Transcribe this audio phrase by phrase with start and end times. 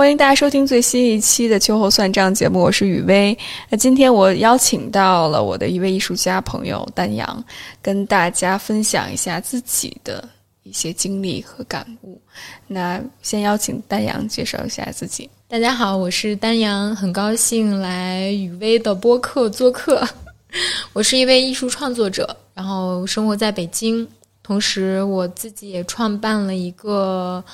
[0.00, 3.36] 欢迎大家收听最新一期的秋后算账节目，我是雨薇。
[3.68, 7.44] 那今天我邀请到了我的一位艺术家朋友丹阳，
[7.82, 10.26] 跟大家分享一下自己的
[10.62, 12.18] 一些经历和感悟。
[12.66, 15.28] 那先邀请丹阳介绍一下自己。
[15.46, 20.02] 大家好，我是丹阳，很高兴来雨薇的播客做客。
[20.94, 24.08] 我是一位艺术创作者，然后生活在北京，
[24.42, 27.44] 同时我自己也创办了一个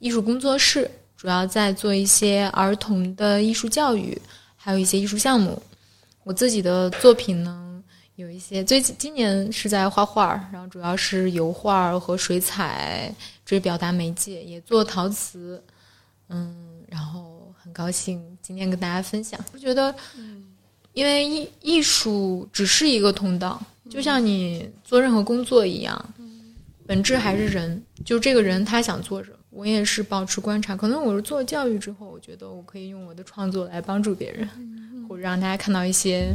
[0.00, 0.90] 艺术工作室。
[1.18, 4.16] 主要在做一些儿童的艺术教育，
[4.56, 5.60] 还有一些艺术项目。
[6.22, 7.82] 我自己的作品呢，
[8.14, 13.12] 有一些最近今年是在画画，然后主要是油画和水彩
[13.44, 15.60] 这些表达媒介，也做陶瓷。
[16.28, 16.54] 嗯，
[16.86, 19.44] 然后很高兴今天跟大家分享。
[19.52, 19.92] 我觉得，
[20.92, 26.14] 因为艺艺术只是一个通道，就像你做任何工作一样，
[26.86, 29.37] 本质还是人，就这个人他想做什么。
[29.58, 34.48] 我也是保持观察，可能我是做教育之后，我觉得我可以用我的创作来帮助别人，
[35.08, 36.32] 或者让大家看到一些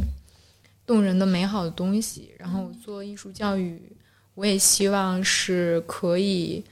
[0.84, 2.34] 动人的、美好的东西。
[2.38, 3.80] 然后做艺术教育，
[4.34, 6.62] 我也希望是可以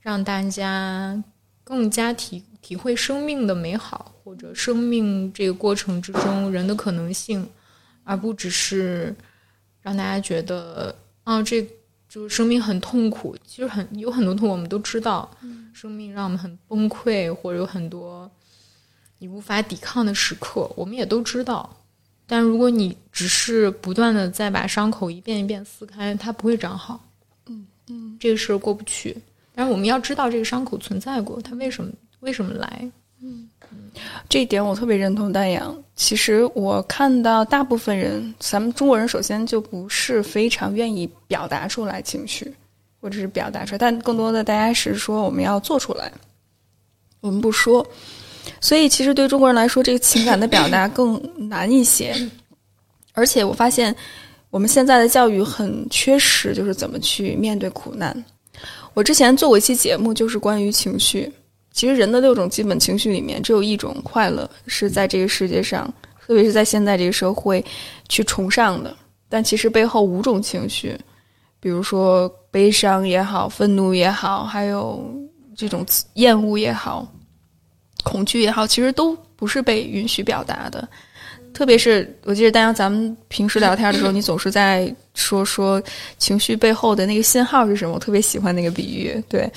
[0.00, 1.22] 让大家
[1.62, 7.46] 更加体体会生命的美好，或者生命这个过程之中人的可能性，
[8.04, 9.14] 而不只是
[9.82, 11.60] 让大家觉得啊，这
[12.08, 13.36] 就是生命很痛苦。
[13.46, 15.30] 其实很有很多痛，我们都知道。
[15.72, 18.30] 生命让我们很崩溃，或者有很多
[19.18, 21.76] 你无法抵抗的时刻，我们也都知道。
[22.26, 27.00] 但如果你只是不断的再把伤口一遍一遍撕开，它不会长好。
[27.46, 29.16] 嗯嗯，这个事儿过不去。
[29.54, 31.90] 但是我们要知道这个伤口存在过，它为什么
[32.20, 32.90] 为什么来？
[33.20, 33.90] 嗯嗯，
[34.28, 35.32] 这一点我特别认同。
[35.32, 42.54] 丹阳，其实我看到大部分人，咱们中国人首先就不是非常愿意表达出来情绪。
[43.00, 46.12] 或者是表达出来，但更多的大家是说我们要做出来，
[47.20, 47.86] 我们不说，
[48.60, 52.14] 所以其实对中国人来说，这个情感的表达更难一些。
[53.12, 53.94] 而且我发现
[54.50, 58.24] 我们现在的教育很缺失，就是怎么去面对苦难。
[58.94, 61.32] 我之前做过一期节目，就是关于情绪。
[61.72, 65.92] 其实人的六种基本情绪里面，只有一种快乐是在这个世界上，
[66.26, 67.64] 特别是在现在这个社会
[68.08, 68.94] 去崇尚的。
[69.28, 70.98] 但其实背后五种情绪。
[71.60, 75.04] 比如说悲伤也好，愤怒也好，还有
[75.56, 75.84] 这种
[76.14, 77.06] 厌恶也好，
[78.02, 80.88] 恐惧也好，其实都不是被允许表达的。
[81.52, 85.82] 特别是我记得，大家咱们平时聊天的时候，你总是在说说
[86.16, 87.94] 情绪背后的那个信号是什么。
[87.94, 89.50] 我特别喜欢那个比喻，对。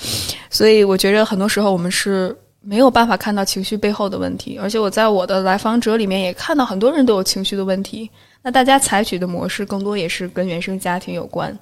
[0.50, 4.58] 所以我觉得很多时候我们是没有办法看到情绪背后的问题。
[4.60, 8.10] 而且我在我的来访者里面也看到很多人都有情绪的问题。
[8.44, 11.58] 那大家采取的模式更多也是跟原生家庭有关，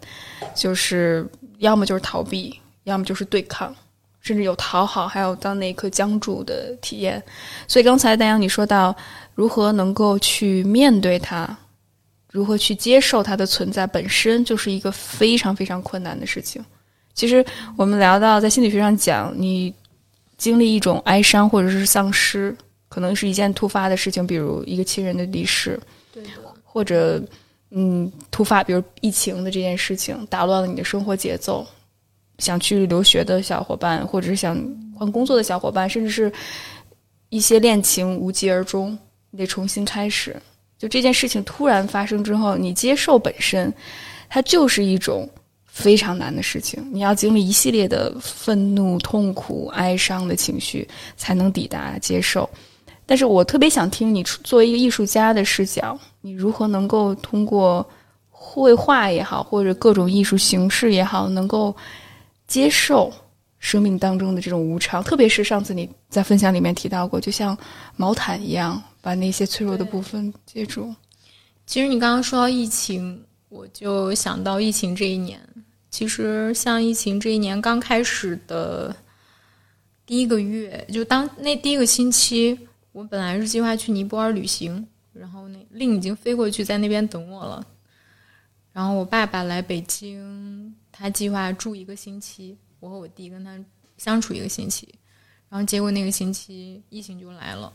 [0.53, 1.25] 就是
[1.59, 3.73] 要么就是逃避，要么就是对抗，
[4.21, 7.23] 甚至有讨好，还有当那一刻僵住的体验。
[7.69, 8.93] 所以刚才丹阳你说到
[9.37, 11.57] 如何能够去面对它，
[12.33, 16.61] 如何去接受它的存在，本身就是一个非常非常困难的事情。
[17.15, 19.73] 其实我们聊到在心理学上讲，你
[20.37, 22.53] 经历一种哀伤或者是丧失，
[22.89, 25.79] 可能是一件突发的事情，比如一个亲人的离世。
[26.13, 26.25] 对。
[26.73, 27.23] 或者，
[27.71, 31.67] 嗯，突发，比如疫情的这件事情，打乱了你的生活节奏。
[32.39, 34.57] 想去留学的小伙伴，或者是想
[34.97, 36.33] 换工作的小伙伴，甚至是
[37.29, 38.99] 一些恋情无疾而终，
[39.31, 40.35] 你得重新开始。
[40.77, 43.73] 就这件事情突然发生之后，你接受本身，
[44.29, 45.29] 它就是一种
[45.67, 46.85] 非常难的事情。
[46.93, 52.49] 你要经历一系列的愤怒、痛苦、哀伤的情绪，才能抵达接受。
[53.07, 57.87] 但是我特别想听你作为一个艺术家的视角，你如何能够通过
[58.31, 61.77] 绘画也好，或者各种艺术形式也好，能够
[62.47, 63.13] 接受
[63.59, 65.05] 生命当中的这种无常。
[65.05, 67.57] 特别是上次你在分享里面提到过，就像
[67.97, 70.95] 毛毯一样，把那些脆弱的部分接住。
[71.67, 75.41] 其实你刚刚说到疫情，我就想到疫情这一年。
[75.91, 78.95] 其实像疫情这一年刚开始的
[80.07, 82.59] 第一个月，就当那第一个星期。
[82.93, 87.67] 我本来是计划去尼泊尔旅行，然后那令已经飞过去，在那边等我了。
[88.73, 93.59] 然后我爸爸来北京，他计划住一个星期，我和我弟跟他
[93.99, 94.89] 相处一个星期。
[95.49, 97.71] 然后结果那个星期疫情就来了，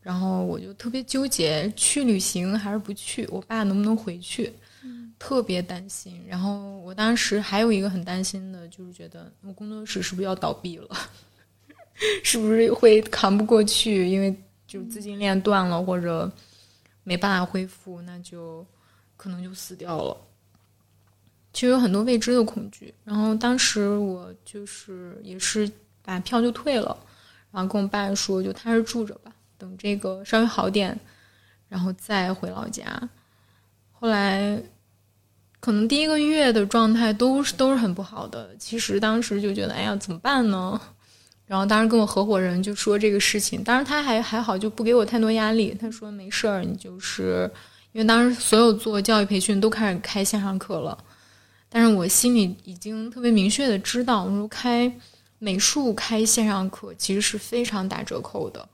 [0.00, 3.24] 然后我就特别纠结，去旅行还是不去？
[3.30, 4.52] 我爸能不能回去？
[5.16, 6.20] 特别担心。
[6.28, 10.88] 然后我当时还有一个很担心的，就是觉得我工作室是不是要倒闭了？
[12.24, 14.08] 是不是会扛不过去？
[14.08, 16.30] 因为就资金链断了，或者
[17.08, 18.64] 没办法恢复，那就
[19.16, 20.14] 可能就死掉了。
[21.54, 22.92] 其实有很多未知的恐惧。
[23.02, 25.70] 然后当时我就是也是
[26.02, 26.94] 把票就退了，
[27.50, 31.00] 然后跟我爸说就踏实住着吧，等这个稍微好点，
[31.70, 33.08] 然后再回老家。
[33.90, 34.62] 后来
[35.60, 40.78] 可能第一个月的状态都是都是很不好的，其实当时就觉得哎呀怎么办呢？
[41.48, 45.74] 然后当时跟我合伙人就说这个事情，当时他还还好，就不给我太多压力。
[45.80, 47.50] 他说没事儿，你就是
[47.92, 50.96] 因为当时所有做教育培训都开始开线上课了，
[51.70, 54.94] 但是我心里已经特别明确的知道，我说开
[55.38, 58.68] 美术开线上课其实是非常打折扣的，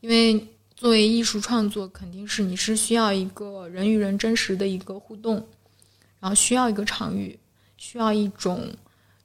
[0.00, 5.46] 因为作为艺术创作，肯定是你是需要一个人与人真实的一个互动，
[6.20, 7.38] 然后需要一个场域，
[7.76, 8.66] 需要一种。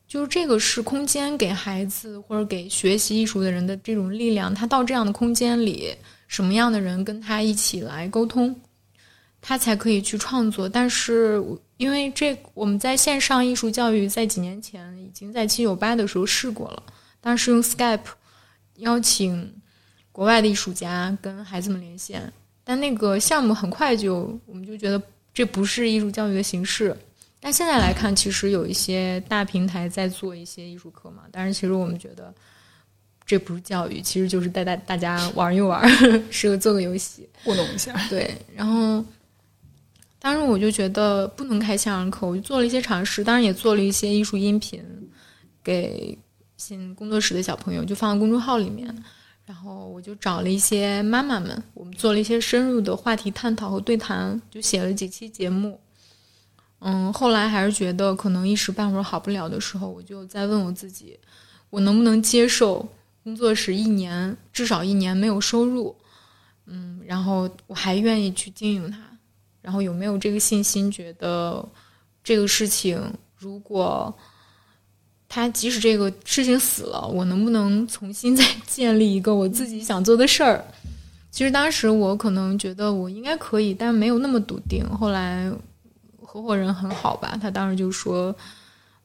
[0.10, 5.96] 就是这个是空间给孩子或者给学习艺术的人的这种力量，他到这样的空间里，
[6.28, 8.60] 什么样的人跟他一起来沟通，
[9.40, 10.68] 他才可以去创作。
[10.68, 11.40] 但是
[11.78, 16.82] 因为这我们在线上艺术教育在几年前已经在七九八的时候试过了，
[17.22, 18.00] 当时用 Skype
[18.78, 19.54] 邀请
[20.12, 22.34] 国外的艺术家跟孩子们连线，
[22.64, 25.00] 但那个项目很快就我们就觉得
[25.36, 26.98] 这不是艺术教育的形式。
[27.42, 31.24] 但现在来看，其实有一些大平台在做一些艺术课嘛。
[31.32, 32.34] 但是其实我们觉得
[33.26, 35.88] 这不是教育，其实就是带带大家玩一玩，
[36.30, 37.96] 是个做个游戏，糊弄一下。
[38.10, 38.36] 对。
[38.54, 39.04] 然后
[40.20, 44.84] 当时我就觉得不能开线上课，我就做了一些尝试，当然也做了一些艺术音频
[45.64, 46.18] 给
[46.58, 48.94] 新工作室的小朋友，就放到公众号里面。
[49.46, 55.80] 然后我就找了一些妈妈们，我们做了一些深入的话题探讨和对谈，就写了几期节目。
[56.82, 61.20] 嗯，后来还是觉得可能一时半会儿好不了的时候，我就在问我自己，
[61.70, 62.88] 我能不能接受
[63.22, 65.94] 工作室一年至少一年没有收入？
[66.68, 68.98] 嗯，然后我还愿意去经营它，
[69.62, 71.68] 然后有没有这个信心，觉得
[72.24, 73.02] 这个事情
[73.36, 74.14] 如果
[75.28, 80.64] 他即使这个事情死了，我能不能重新再 建立一个我自己想做的事儿？
[81.30, 84.82] 其实当时我可能觉得我应该可以，但没有那么笃定。
[84.90, 85.52] 后来。
[86.32, 87.36] 合伙人很好吧？
[87.42, 88.36] 他当时就说，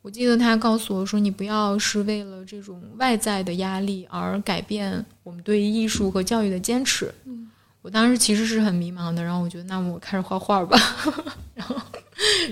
[0.03, 7.49] 我记得他告诉我说：“你不要是为了这种外在的压力而改变我们对艺术和教育的坚持。”嗯，
[7.81, 9.25] 我当时其实是很迷茫的。
[9.25, 10.79] 然后我觉得，那我开始画画吧。
[11.57, 11.77] 然后，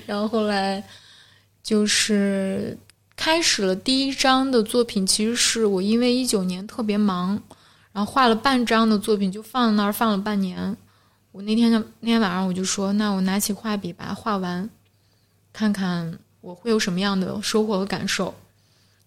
[0.06, 0.82] 然后后来
[1.62, 2.78] 就是
[3.14, 5.06] 开始了第一张的作品。
[5.06, 7.38] 其实是我因为一九年特别忙，
[7.92, 10.74] 然后画了半张的作品就放在那儿放了半年。
[11.32, 14.68] 我那天就那天晚上我就说，那我拿起画笔把它画完，
[15.52, 18.34] 看看我会有什么样的收获和感受。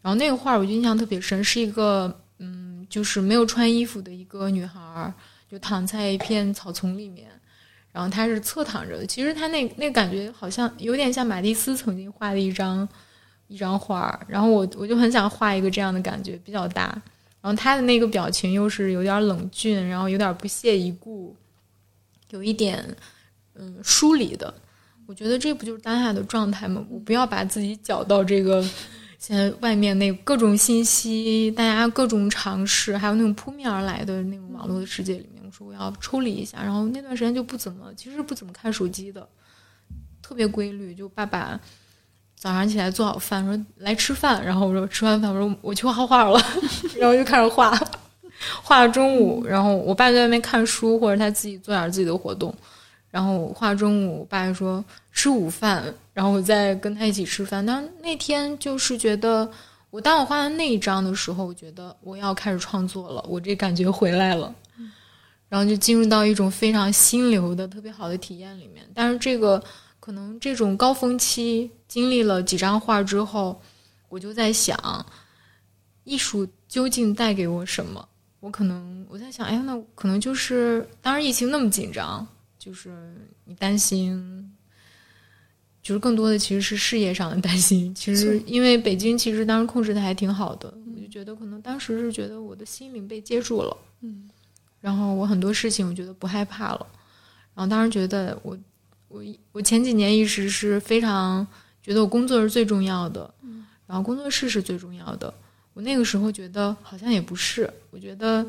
[0.02, 5.14] 然后那个画我就印象特别深，是一个嗯，就是没有穿衣服的一个女孩，
[5.50, 7.28] 就躺在一片草丛里面，
[7.92, 9.06] 然后她是侧躺着的。
[9.06, 12.88] 其实她那那感觉好像有点像马蒂斯曾经画的一张
[13.48, 14.26] 一张画儿。
[14.28, 16.86] 然后我我就很想画一个这样的感觉，比较大。
[17.42, 21.36] 然后她的那个表情又是有点冷峻，然后有点不屑一顾。
[22.32, 22.84] 有一点，
[23.54, 24.54] 嗯，疏离的，
[25.06, 26.86] 我觉得这不就是当下的状态吗？
[26.90, 28.62] 我不要把自己搅到这个
[29.20, 35.44] 现在外面那各种信息，大家各种尝试，还有那种扑面而来的那种网络的世界里面。
[35.46, 39.28] 我说我要抽离一下，然后那段时间就不怎么，其实不怎么看手机的，
[40.22, 40.94] 特别规律。
[40.94, 41.60] 就爸爸
[42.36, 46.40] 早上起来做好饭，说来吃饭，然后我说吃完饭，我说我去画画了，
[47.00, 47.72] 然后就开始画。
[48.64, 52.54] 画到中午，然后我爸在外面看书，或者他自己做点自己的活动。
[53.10, 54.84] 然后画中午，我爸说
[55.14, 57.66] 吃午饭，然后我再跟他一起吃饭。
[57.66, 59.50] 但那天就是觉得，
[59.90, 64.54] 我当我画完那一张的时候，我觉得我要开始创作了，我这感觉回来了，
[65.48, 68.86] 然后就进入到一种非常心流的特别好的体验里面。
[68.94, 69.64] 但是这个
[70.02, 73.62] 可能这种高峰期经历了几张画之后，
[74.10, 75.06] 我就在想，
[76.04, 78.06] 艺术究竟带给我什么？
[78.46, 82.26] 我可能我在想，哎，那可能就是当时疫情那么紧张，
[82.60, 82.96] 就是
[83.46, 84.56] 你担心，
[85.82, 87.94] 就是更多的其实是事业上的担心。
[87.96, 94.30] 其实因为北京其实当时控制的还挺好的，我就觉得可能当时是觉得我的心灵被接住了，嗯，
[94.80, 96.86] 然后我很多事情我觉得不害怕了，
[97.56, 98.56] 然后当时觉得我
[99.08, 99.24] 我
[99.54, 101.46] 我前几年一直是非常
[101.82, 105.34] 觉得我工作是最重要的，嗯，然后工作室是最重要的。
[105.76, 108.46] 我那个时候觉得好像也不是，我觉得，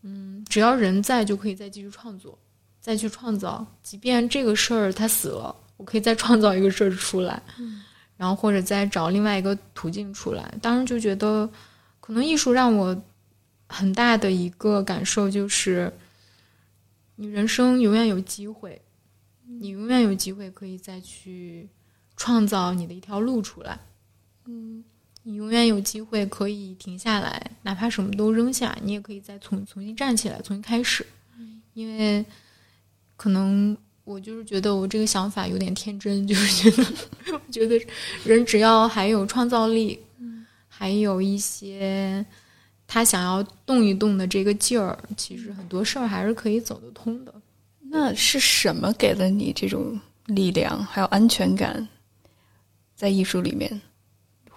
[0.00, 2.38] 嗯，只要人在就可以再继续创作，
[2.80, 7.42] 再去创造，即便这个事儿它死了，我可以再创造一个事儿出来，
[8.16, 10.54] 然后或者再找另外一个途径出来。
[10.62, 11.46] 当时就觉得，
[12.00, 12.98] 可能艺术让我
[13.68, 15.92] 很大的一个感受就是，
[17.16, 18.80] 你人生永远有机会，
[19.60, 21.68] 你永远有机会可以再去
[22.16, 23.78] 创造你的一条路出来，
[24.46, 24.82] 嗯。
[25.26, 31.04] 你永远有机会可以停下来，哪怕什么都扔下，你也可以再重重新站起来，重新开始。
[31.72, 32.24] 因为
[33.16, 36.92] 可能我就是觉得我这个想法有点天真，就是觉得
[37.50, 37.86] 觉得
[38.24, 39.98] 人只要还有创造力，
[40.68, 42.24] 还有一些
[42.86, 47.34] 他想要动一动的这个劲儿，其实很多事儿还是可以走得通的。
[47.80, 51.88] 那是什么给了你这种力量还有安全感？
[52.94, 53.80] 在艺术里面，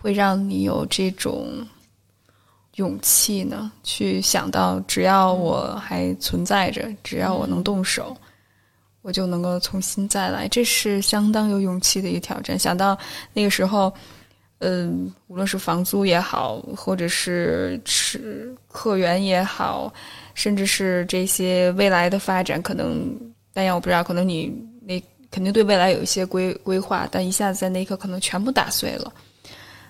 [0.02, 1.66] 会让你有这种
[2.76, 3.72] 勇气呢？
[3.84, 8.16] 去想到，只要我还存在着，只要我能动手，
[9.02, 10.48] 我就能够重新再来。
[10.48, 12.58] 这是相当有勇气的一个挑战。
[12.58, 12.98] 想到
[13.34, 13.94] 那个时候，
[14.60, 19.92] 嗯，无论是房租也好，或者是是客源也好，
[20.34, 23.10] 甚至是这些未来的发展，可能，
[23.54, 25.02] 但然我不知道，可能你那。
[25.30, 29.14] 肯定对未来有一些规规划，但一下子在那一刻可能全部打碎了。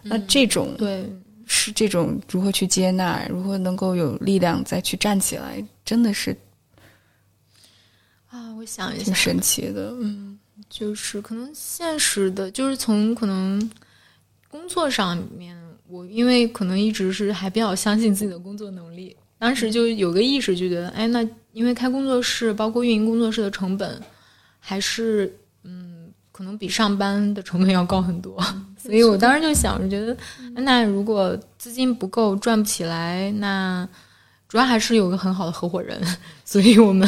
[0.04, 1.06] 那这种对
[1.46, 6.36] 是这种如何去接纳，如何能够有力量再去站起来，真的是
[8.30, 9.92] 啊，我想一下，挺神奇的。
[10.00, 10.38] 嗯，
[10.70, 13.72] 就是可能现实的，就是从可能
[14.48, 24.02] 工作上面，我因为可能一直是还比较相信自己的工作能力，当时就有个意识，就觉得哎，那因为开工作室，包括运营工作室的成本。
[24.60, 28.38] 还是嗯，可能比上班的成本要高很多，
[28.88, 30.16] 所以我当时就想着，觉得
[30.62, 33.88] 那如果资金不够赚不起来，那
[34.48, 36.02] 主要还是有个很好的合伙人。
[36.46, 37.08] 所以我们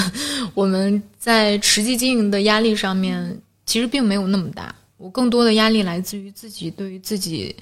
[0.54, 7.56] 我们在实际经营的压力上面其实并没有那么大，我更多的压力来自于自己对于自己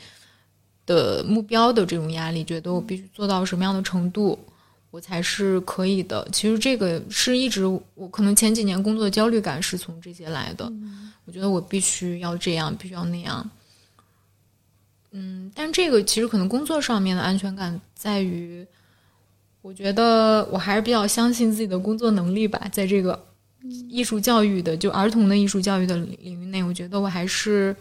[0.88, 4.38] 的目标的这种压力，觉得我必须做到什么样的程度。
[4.90, 6.26] 我才是可以的。
[6.32, 10.72] 其实这个是一直我可能前几年工作的焦虑感是从这些来的。
[11.26, 13.48] 我觉得我必须要这样，必须要那样。
[15.12, 18.66] 嗯，但这个其实可能工作上面的安全感在于，
[19.62, 22.62] 我觉得我还是比较相信自己的工作能力吧。
[22.72, 23.28] 在这个
[23.90, 27.76] 艺术教育的就儿童的艺术教育的领域内，我觉得我还是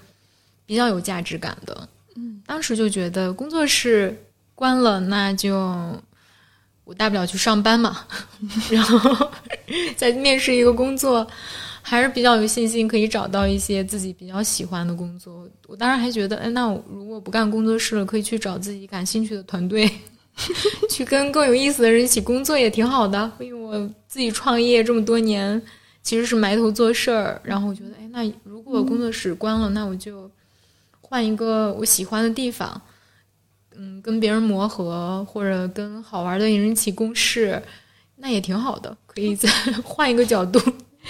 [0.64, 1.88] 比较有价值感的。
[2.14, 4.16] 嗯，当时就觉得工作室
[4.54, 6.00] 关了，那就。
[6.85, 8.06] 我大不了去上班嘛，
[8.71, 9.30] 然后
[9.99, 11.26] 再面试一个工作，
[11.88, 15.48] 还是比较有信心可以找到一些自己比较喜欢的工作。
[15.68, 19.88] 我当然还觉得，哎，那我如果不干工作室了，可以去找自己感兴趣的团队，
[20.90, 23.30] 去跟更有意思的人一起工作也挺好的。
[23.38, 25.62] 因为我自己创业这么多年，
[26.02, 27.40] 其实是埋头做事儿。
[27.44, 30.28] 然后我觉得，哎，那如果工作室关了，那我就
[31.00, 32.82] 换一个我喜欢的地方。
[33.76, 37.62] 嗯，跟别人磨合，或者跟好玩的人一起共事，
[38.16, 38.96] 那也挺好的。
[39.06, 39.48] 可以再
[39.84, 40.58] 换一个角度，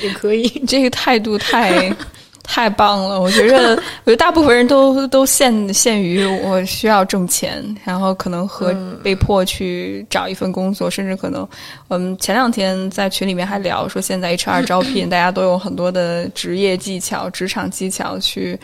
[0.00, 0.48] 也可以。
[0.66, 1.94] 这个态度太
[2.42, 3.74] 太棒了，我觉得，
[4.04, 8.72] 我觉得大部分人都都限限于我需要挣钱，然后可能和
[9.02, 11.46] 被迫去找一份工作，甚至可能，
[11.88, 18.58] 我们前两天在群里面还聊说，现在 HR 招聘，大家都有很多的职业技巧、职场技巧去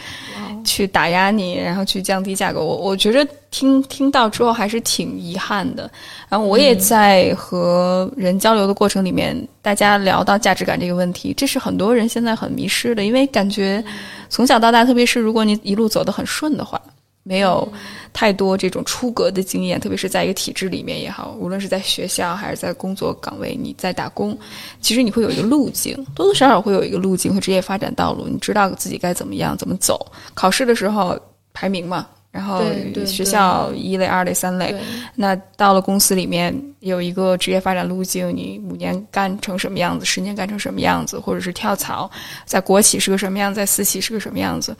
[0.64, 2.60] 去打压你，然后去降低价格。
[2.64, 3.26] 我我觉得。
[3.52, 5.82] 听听到之后还是挺遗憾的，
[6.30, 13.82] 然后我也在和人交流的过程里面，大家聊到价值感这个问题，这是很多人现在很迷失的，因为感觉
[14.28, 16.82] 从小到大，特别是如果你一路走得很顺的话，
[17.22, 17.72] 没有
[18.12, 24.36] 太多这种出格的经验，特别是在一个体制里面也好，无论是在学校还是在工作岗位，你在打工，
[24.80, 30.04] 其实你会有一个路径，多多少少会有一个路径和职业发展道路，你知道自己该怎么样怎么走，
[30.34, 31.16] 考试的时候
[31.54, 32.04] 排名嘛。
[32.32, 32.64] 然后
[33.06, 34.74] 学校一类、二类、三类，
[35.14, 42.10] 那到了公司里面有一个职业发展路径，你五年干成什么样子，十年干成什么样子，或者是跳槽，
[42.46, 44.74] 在国企是个什么样，在私企是个什么样子。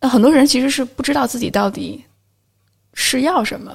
[0.00, 2.04] 那很多人其实是不知道自己到底
[2.92, 3.72] 是要什么。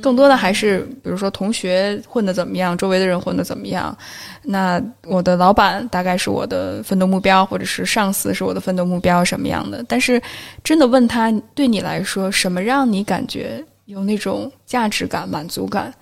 [0.00, 3.96] 更多的还是，比如说同学混的怎么样，周围的人混的怎么样，
[4.42, 9.84] 那我的老板大概是我的奋斗目标，或者是上司是我的奋斗目标什么样的？
[9.86, 10.20] 但是
[10.64, 15.92] 真的问他，对你来说，什么让你感觉有那种价值感、满足感，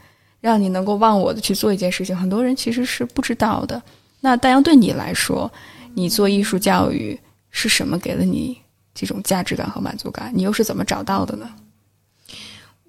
[0.41, 2.17] 让你能够忘我的去做一件事情？
[2.17, 3.83] 很多人其实是不知道的。
[4.21, 5.51] 那大洋对你来说，
[5.95, 7.19] 你做艺术教育
[7.51, 8.57] 是什么给了你
[8.95, 10.31] 这种价值感和满足感？
[10.33, 11.49] 你又是怎么找到的呢？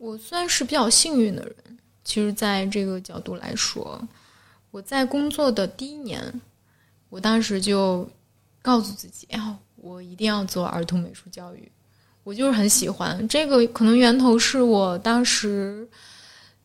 [0.02, 4.02] 我算是比较幸运的人，其实，在这个角度来说，
[4.72, 6.42] 我在工作的第一年，
[7.10, 8.10] 我当时就
[8.64, 9.40] 告诉自己，哎，
[9.76, 11.72] 我一定要做儿童美术教育。
[12.24, 15.88] 我就是很喜欢这个，可能源头是我当时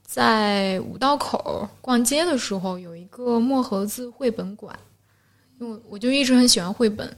[0.02, 4.74] 在五道口逛街的时候，有一个墨盒子绘本馆，
[5.60, 7.14] 因为我就一直很喜欢绘本，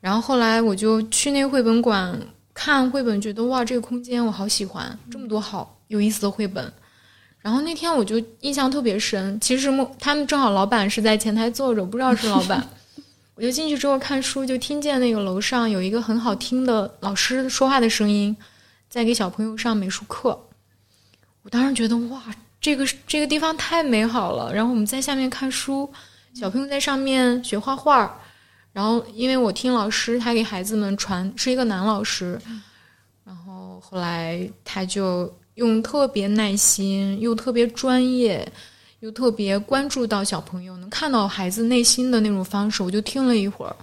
[0.00, 2.18] 然后后来我就去那绘本馆。
[2.62, 6.70] 看绘本，觉得哇，这个空间我好喜欢，这么多好有意思的绘本。
[7.38, 12.62] 然后那天我就印象特别深，其实他们正好老板是在前台坐着，不知道是老板。
[13.34, 18.36] 我就进去之后看书，就听见那个楼上有一个很好听的老师说话的声音，
[18.90, 20.38] 在给小朋友上美术课。
[21.42, 22.22] 我当时觉得哇，
[22.60, 24.52] 这个这个地方太美好了。
[24.54, 25.90] 然后我们在下面看书，
[26.34, 28.20] 小朋友在上面学画画。
[28.72, 32.40] 然后因为我听老师他给孩子们传是一个男老师，
[33.24, 38.50] 然后后来他就用特别耐心又特别专业。
[39.00, 43.74] 又特别关注到小朋友，能看到孩子内心的那种方式，我就听了一会儿。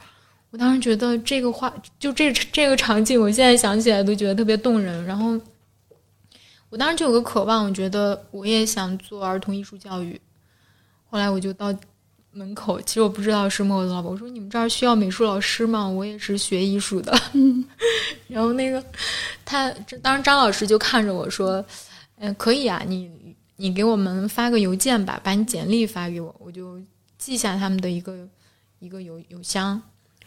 [0.52, 5.04] 我当时觉得这个话，就这这个场景，我现在想起来都觉得特别动人。
[5.06, 5.36] 然后，
[6.70, 10.22] 我当时就有个渴望，我觉得我也想做儿童艺术教育。
[11.10, 11.74] 后来我就到
[12.38, 15.88] 门口，其实我不知道是莫子老板，我说你们这儿需要美术老师吗？
[15.88, 17.20] 我也是学艺术的。
[18.30, 18.84] 然后那个
[19.44, 21.66] 他，当时张老师就看着我说
[22.20, 23.12] ：“嗯，可以啊，你。”
[23.60, 26.80] 你给我们发个邮件吧，把你简历发给我，我就
[27.18, 28.16] 记下他们的一个
[28.78, 29.82] 一个邮邮箱。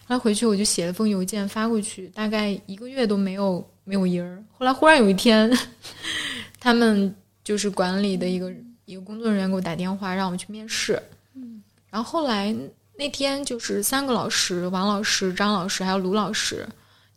[0.05, 4.43] 后来回去我就写了封邮件发过去，大概一个月都没有没有音儿。
[4.57, 5.49] 后来忽然有一天，
[6.59, 8.53] 他们就是管理的一个
[8.83, 11.01] 一个工作人员给我打电话，让我去面试。
[11.91, 12.55] 嗯，然后后来
[12.97, 16.67] 那天就是三个老师，王老师、张老师还有卢老师。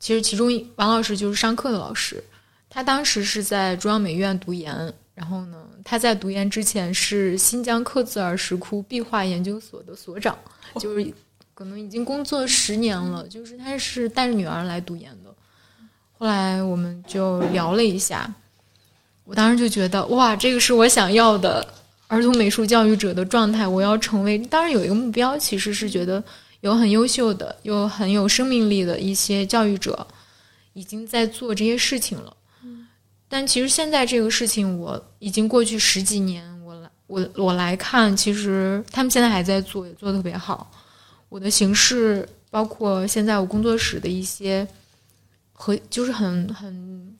[0.01, 2.23] 其实其中王老师就是上课的老师，
[2.69, 4.93] 他当时是在中央美院读研。
[5.15, 10.37] 然后呢，他在读研之前是新疆克孜尔石窟壁画研究所的所长，
[10.81, 11.15] 就是
[11.55, 13.27] 可能已经工作十年了。
[13.29, 15.33] 就是他是带着女儿来读研的。
[16.19, 18.29] 后来我们就聊了一下，
[19.23, 21.65] 我当时就觉得哇，这个是我想要的
[22.07, 23.67] 儿童美术教育者的状态。
[23.67, 26.23] 我要成为，当然有一个目标，其实是觉得
[26.61, 30.07] 有很优秀的、有很有生命力的一些教育者
[30.73, 32.37] 已经在做这些事情了。
[33.29, 40.71] 但其实现在这个事情，我已经过去十几年，我来我我来看，其实他们现在还在做，也做的特别好。
[41.29, 44.67] 我的形式，包括现在我工作室的一些
[45.53, 47.14] 和就是很很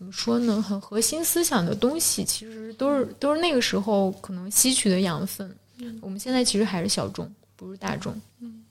[0.00, 5.54] 怎么说呢，很核心思想的东西，其实都是都是那个时候可能吸取的养分。
[6.00, 8.18] 我们现在其实还是小众，不是大众。
[8.38, 8.64] 嗯，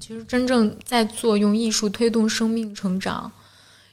[0.00, 3.30] 其实真正在做用艺术推动生命成长，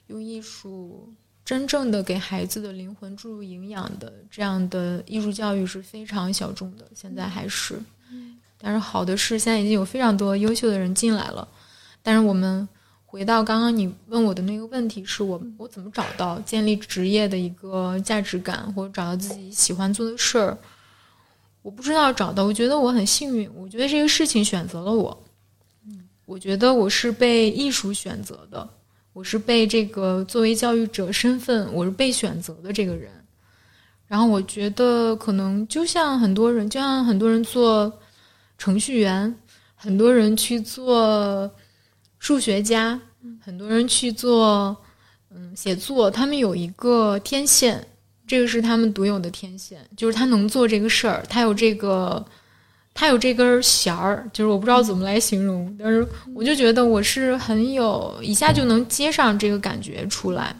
[0.07, 1.13] 用艺术。
[1.43, 7.77] 真正的给孩子的灵魂注入营养的这样的艺术教育是非常小众的，现在还是。
[8.57, 11.45] 但是好的是，现在已经有非常多优秀的人进来了。
[12.01, 12.65] 但是我们
[13.09, 20.57] 回到刚刚你问我的那个问题，是我我怎么找到建立职业的一个价值感，或者找到自己喜欢做的事儿？
[21.61, 25.23] 我不知道找到，我觉得我很幸运，我觉得这个事情选择了我。
[26.25, 28.69] 我觉得我是被艺术选择的。
[29.13, 33.09] 我是被这个作为教育者身份，我是被选择的这个人。
[34.05, 37.91] 然后我觉得可能就像很多人，就像很多人做
[38.57, 39.33] 程序员，
[39.73, 41.49] 很多人去做
[42.19, 42.99] 数学家，
[43.39, 44.75] 很多人去做
[45.29, 47.85] 嗯写作，他们有一个天线，
[48.25, 52.25] 这个是他们独有的天线，就是他能做这个事儿，他有这个。
[52.99, 56.03] 他有这根弦儿，就是我不知道怎么来形容，但是
[56.33, 60.55] 我就觉得我是很有，一下就能接上这个感觉出来。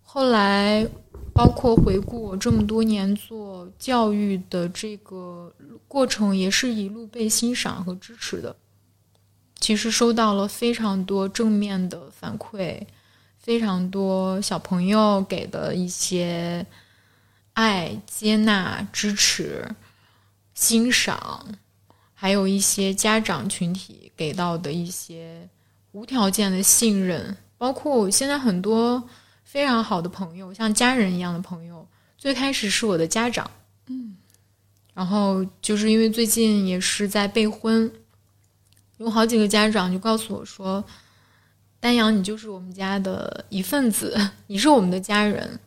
[0.00, 0.86] 后来，
[1.34, 5.52] 包括回顾我这么多年做教育的这个
[5.88, 8.54] 过程，也是一路被欣赏和支持的。
[9.60, 12.80] 其实收到了非常多正面的反馈，
[13.38, 16.64] 非常多小朋友给的一些
[17.52, 19.68] 爱、接纳、支持。
[20.54, 21.46] 欣赏，
[22.12, 25.48] 还有一些家长群体给到的一些
[25.92, 29.08] 无条件的信任，包括我现在很多
[29.44, 33.48] 非常好的朋友，像家人一样的朋友，最开始是我的家长，
[33.86, 34.16] 嗯，
[34.94, 37.88] 然后就是因为最近也是在备婚，
[38.98, 40.84] 有好几个家长就告诉我说
[41.80, 45.58] ：“丹阳，你就是我们家的一份子，你是我们的家人，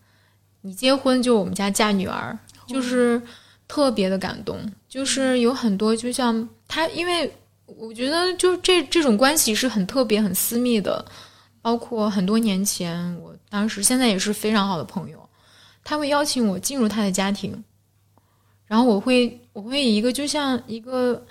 [0.62, 3.22] 你结婚就我们家嫁女儿，就是
[3.68, 7.34] 特别的感动。”就是有很多，就像他，因为
[7.66, 11.04] 我觉得，就这这种关系是很特别、很私密的。
[11.64, 15.30] 包括很多年前，我当时现在也是非常好的朋友，
[15.84, 17.64] 他会邀请我进入他的家庭，
[18.66, 21.24] 然后我会我会以一个就像一个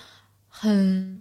[0.46, 1.20] 很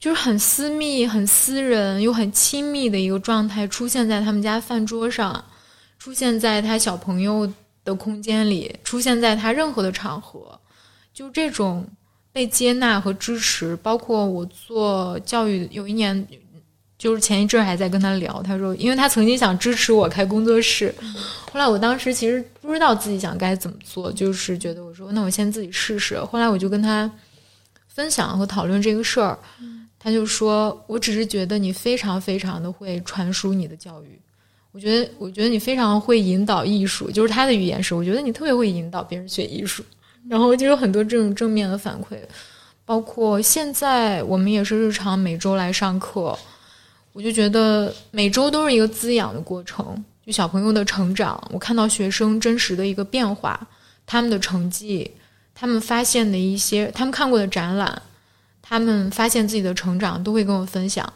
[0.00, 5.44] 就是很私密、很私人又很亲密的一个状态出现在他们家饭桌上，
[5.98, 7.52] 出现在他小朋友
[7.84, 10.58] 的空间里，出现在他任何的场合。
[11.12, 11.86] 就这种
[12.32, 16.26] 被接纳和支持，包括我做教育，有一年
[16.96, 20.94] 就是前一阵还在跟他聊，他说，因为他曾经想支持我开工作室，
[21.52, 26.18] 后来我当时其实不知道自己想该怎么做，就是觉得我说那我先自己试试。
[26.24, 27.10] 后来我就跟他
[27.86, 29.38] 分享和讨论这个事儿，
[30.02, 34.18] 他就说我只是觉得你非常非常的会传输你的教育，
[34.72, 39.84] 我觉得我觉得你非常会引导艺术，就是他的语言是，我觉得你特别会引导别人学艺术，
[40.26, 42.16] 然后就有很多这种正面的反馈，
[42.84, 46.36] 包括现在我们也是日常每周来上课。
[47.12, 53.66] 我就觉得每周都是一个滋养的过程，就小朋友的成长，我看到学生真实的一个变化，
[54.06, 55.10] 他们的成绩，
[55.52, 58.00] 他们发现的一些，他们看过的展览，
[58.70, 61.12] 他们发现自己的成长，都会跟我分享。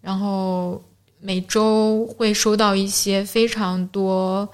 [0.00, 0.82] 然后
[1.20, 4.48] 每周会收到一些非常多，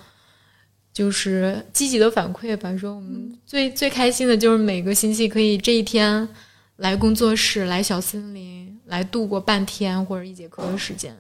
[0.93, 2.77] 就是积极的反馈吧。
[2.77, 6.29] 说我们最最开心的就是每个星期可以这一天
[6.77, 8.57] 来工作室，来小森林。
[8.87, 11.12] 来度过半天或者一节课的时间，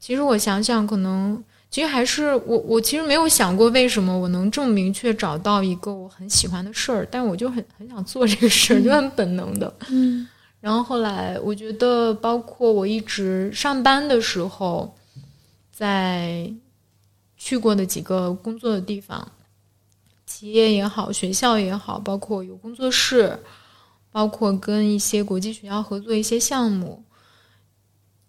[0.00, 9.72] 其实我想想，可能其实还是我我其实没有想过为什么我能这么明确找到一个我很喜欢的事儿，但我就很很想做这个事儿，就很本能的。
[9.90, 10.26] 嗯，
[10.60, 14.96] 然后后来我觉得，包括我一直上班的时候，
[15.70, 16.50] 在
[17.36, 19.30] 去过的几个工作的地方，
[20.26, 23.38] 企业也好，学校也好，包括有工作室。
[24.10, 27.04] 包括跟一些国际学校合作一些项目，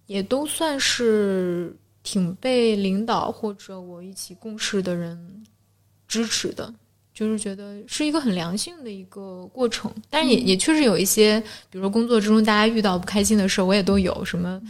[0.08, 5.44] 也都算是挺被领导或者我一起共事的人
[6.08, 6.74] 支持的，
[7.14, 9.94] 就是觉得是一个很良性的一个过程。
[10.10, 14.62] 但是也也确实有一些，比如说工作之中大家遇到不开心的事，我也都有什么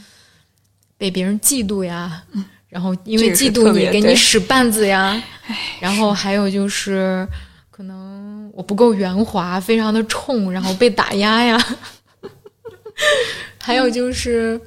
[0.97, 2.23] 被别人嫉妒呀，
[2.67, 5.21] 然后因为嫉妒你给你使绊子呀，
[5.79, 7.27] 然后还有就是
[7.71, 8.19] 可能。
[8.51, 11.57] 我不够圆滑，非常的冲，然后被打压呀。
[13.61, 14.59] 还有就是，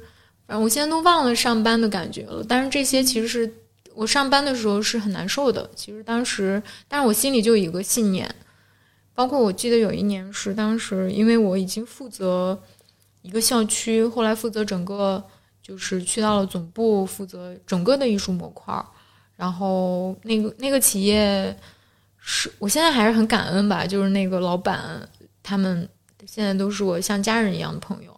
[0.47, 2.43] 反正我现在都忘了上班的感觉了。
[2.47, 3.53] 但是这些其实是
[3.93, 5.69] 我上班的时候是很难受的。
[5.75, 8.33] 其实当时，但是我心里就有一个信念。
[9.13, 12.59] 包括我记得有一年是当时，因为我已经负责
[13.21, 15.23] 一个校区，后来负责整个，
[15.61, 18.83] 就是去到了总部，负责整个的艺术模块。
[19.35, 21.55] 然后那个那个企业。
[22.25, 25.05] 是我现在还是很感恩吧，就是那个老板，
[25.43, 25.85] 他们
[26.25, 28.12] 现在都是我像家人一样的朋友。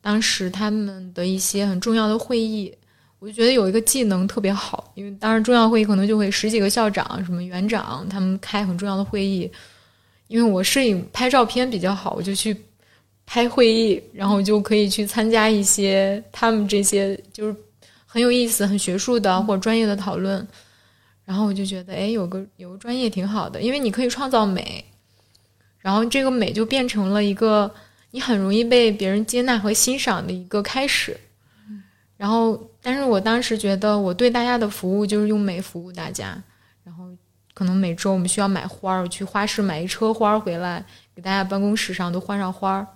[0.00, 2.72] 当时他们的一些很重要的会议，
[3.18, 9.50] 我就觉得有一个技能特别好，因为当时重要会议可能就会十几个校长、什么园长他们开很重要的会议。
[10.28, 12.56] 因为我摄影拍照片比较好，我就去
[13.26, 17.56] 拍会议，然后就可以去参加一些他们这些就是
[18.06, 20.46] 很有意思、很学术的或者专业的讨论。
[21.24, 24.84] 然后我就觉得，哎，有个有个专业挺好的，因为你可以创造美，
[25.78, 27.72] 然后这个美就变成了一个
[28.10, 31.16] 你很容易被别人接纳和欣赏的一个开始。
[32.16, 36.42] 然后，但是我当时觉得，我对大家的服务就是用美服务大家。
[36.84, 37.08] 然后，
[37.54, 42.86] 可能每周我们需要买花儿，去花市买一车花儿回来，给大家办公室上都换上花儿，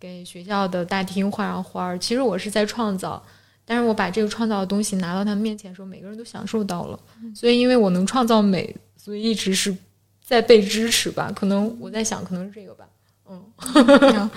[0.00, 1.98] 给学校的大厅换上花儿。
[1.98, 3.22] 其实我是在创造。
[3.64, 6.98] 但是我把这个创造的东西拿到他们面前的时候，每个人都享受到了。
[7.32, 9.74] 所以，因为我能创造美，所以一直是
[10.20, 11.30] 在被支持吧。
[11.34, 12.84] 可能我在想，可能是这个吧。
[13.74, 14.30] 嗯，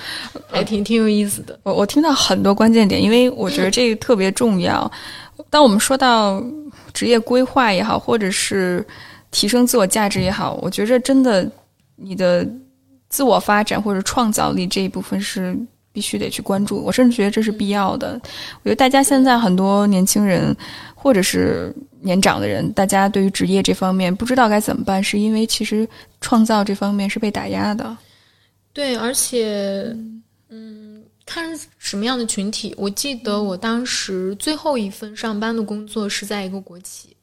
[0.48, 1.60] 还挺挺有意思的。
[1.64, 4.90] 我我听到很多关键点，因为我觉得这个特别重要。
[5.50, 6.44] 当我们说到
[6.94, 8.86] 职业规划也好，或者是
[9.32, 11.50] 提升自我价值也好，我觉着真的，
[11.96, 12.48] 你的
[13.10, 15.58] 自我发展或者创造力这一部分是。
[15.96, 18.20] 必须得去关注，我甚至觉得这是必要的。
[18.62, 20.54] 我觉得大家现在很多年轻人，
[20.94, 25.88] 或者是年长的人，大家对于职业这方面不知道该怎么办，是因为其实
[26.20, 27.96] 创造这方面是被打压的。
[28.76, 29.96] 对，而且，
[30.50, 32.76] 嗯，看什么样的群体。
[32.78, 37.16] 我记得我当时最后一份上班的工作是在一个国企，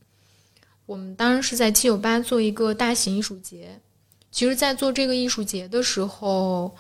[0.86, 3.78] 我们当时是在七九八做一个大型艺术节。
[4.30, 6.74] 其实，在做这个艺术节的时候。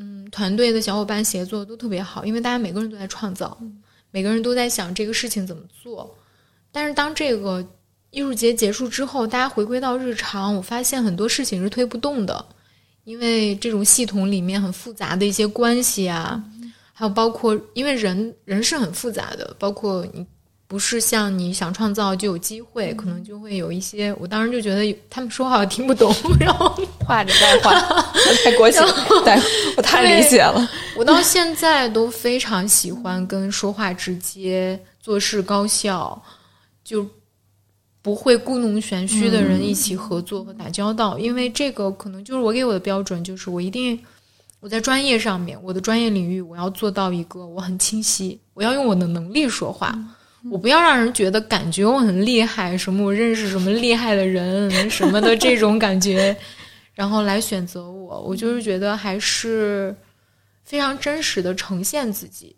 [0.00, 3.58] 嗯，团队的小伙伴协作都特别好，因为大家每个人都在创造，
[4.12, 6.16] 每个人都在想这个事情怎么做。
[6.70, 7.66] 但是当这个
[8.10, 12.46] 艺术节结束之后，大家回归到日常，我发现很多事情是推不动的，
[13.08, 16.38] 因为这种系统里面很复杂的一些关系啊，
[16.92, 20.26] 还有包括因为人人是很复杂的，包括你。
[20.70, 24.14] 不是像你想创造就有机会，可能就会有一些。
[24.20, 26.68] 我当时就觉得他们说话我听不懂，然后
[27.06, 27.72] 画着带画，
[28.44, 28.82] 太国情，
[29.24, 29.34] 对，
[29.78, 30.70] 我太理解了。
[30.94, 36.22] 我到现在都非常喜欢跟说话直接、做事高效，
[36.84, 37.02] 就
[38.00, 43.98] 不会故弄玄虚的人一起合作和打交道，因为这个可能就是我给我的标准，就是我一定
[44.60, 49.96] 我在专业上面，我的专业领域，我要做到一个我很清晰，我要用我的能力说话，
[50.50, 56.34] 我不要让人觉得感觉我很厉害，什么我认识什么厉害的人 什么的这种感觉，
[56.94, 59.94] 然后来选择我，我就是觉得还是
[60.64, 62.54] 非常真实的呈现自己。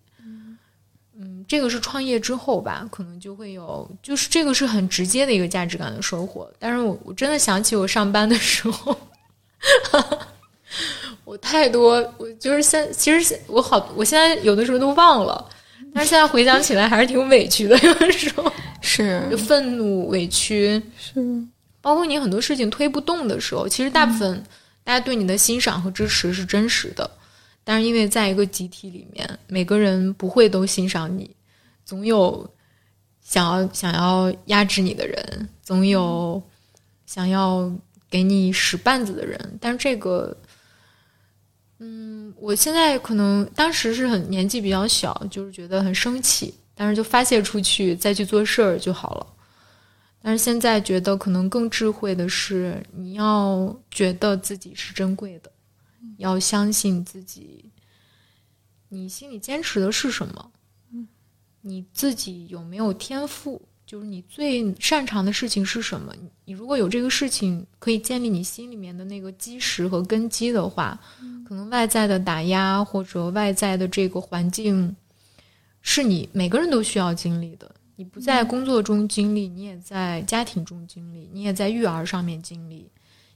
[1.51, 6.49] 嗯，这个是创业之后吧，可能就会有，就是这个是很直接的一个价值感的收获。
[6.61, 8.97] 但是我我真的想起我上班的时候，
[11.25, 15.45] 我太多，我就是现，其实我好，我现在有的时候都忘了，
[15.93, 21.21] 但是现在回想起来还是挺委屈的，有的时候 是愤怒、委屈，是，
[21.81, 24.41] 包括你很多事情推不动的时候，其实大部分
[24.85, 27.11] 大家对你的欣赏和支持是真实的。
[27.63, 31.31] 但是因为在一个集体里面，每个人不会都欣赏你，
[31.91, 32.49] 总有
[33.21, 36.41] 想要想要压制你的人，总有
[37.05, 37.69] 想要
[38.09, 39.59] 给你使绊子的人。
[39.61, 40.37] 但是这个，
[41.81, 49.27] 嗯，我现在可能当时是很年纪比较小，就是觉得很生气，但是就发泄出去，再去做事儿就好了。
[50.23, 55.51] 但是现在觉得可能更智慧的是，你要觉得自己是珍贵的。
[56.19, 57.69] 要相信自己，
[58.91, 60.53] 你心里坚持的是什么？
[61.63, 63.61] 嗯，你自己有没有天赋？
[63.87, 66.15] 就是你最擅长的事情是什么？
[66.45, 71.01] 你如果有这个事情可以建立你心里面的那个基石和根基的话，
[71.45, 74.95] 可能外在的打压或者外在的这个环境，
[75.83, 77.69] 是你每个人都需要经历的。
[77.97, 82.89] 你不在工作中经历，你也在家庭中经历，你也在育儿上面经历，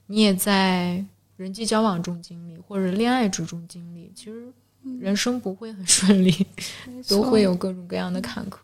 [0.07, 1.05] 你也在。
[1.37, 4.53] 人际交往中经历，或者恋爱之中经历，其实
[4.99, 6.45] 人生不会很顺利，
[7.07, 8.57] 都会有各种各样的坎坷。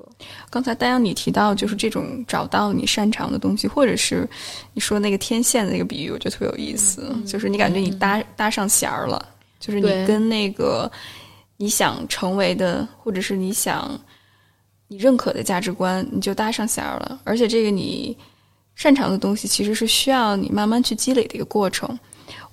[0.49, 4.29] 刚才丹阳你提到，就是这种找到你擅长的东西，或者是
[4.73, 7.15] 你说那个天线的那个比喻，我觉得特别有意思。
[7.25, 9.27] 就是你感觉你搭搭上弦儿了，
[9.60, 10.89] 就是你跟那个
[11.57, 13.99] 你想成为的，或者是你想
[14.88, 17.19] 你认可的价值观，你就搭上弦儿了。
[17.23, 18.15] 而且这个你
[18.75, 21.97] 擅长的东西，其实是需要你慢慢去积累的一个过程。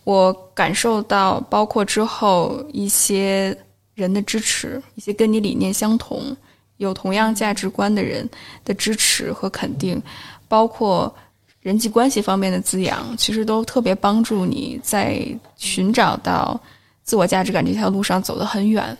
[0.09, 3.55] 我感受到，包括之后一些
[3.95, 6.35] 人的支持，一些跟你理念相同、
[6.79, 8.27] 有同样价值观的人
[8.65, 10.03] 的支持和肯定，
[10.49, 11.15] 包括
[11.61, 15.23] 人际关系方面的滋养，其实都特别帮助你在
[15.57, 16.59] 寻找到
[17.03, 18.97] 自我价值感这条路上走得很远。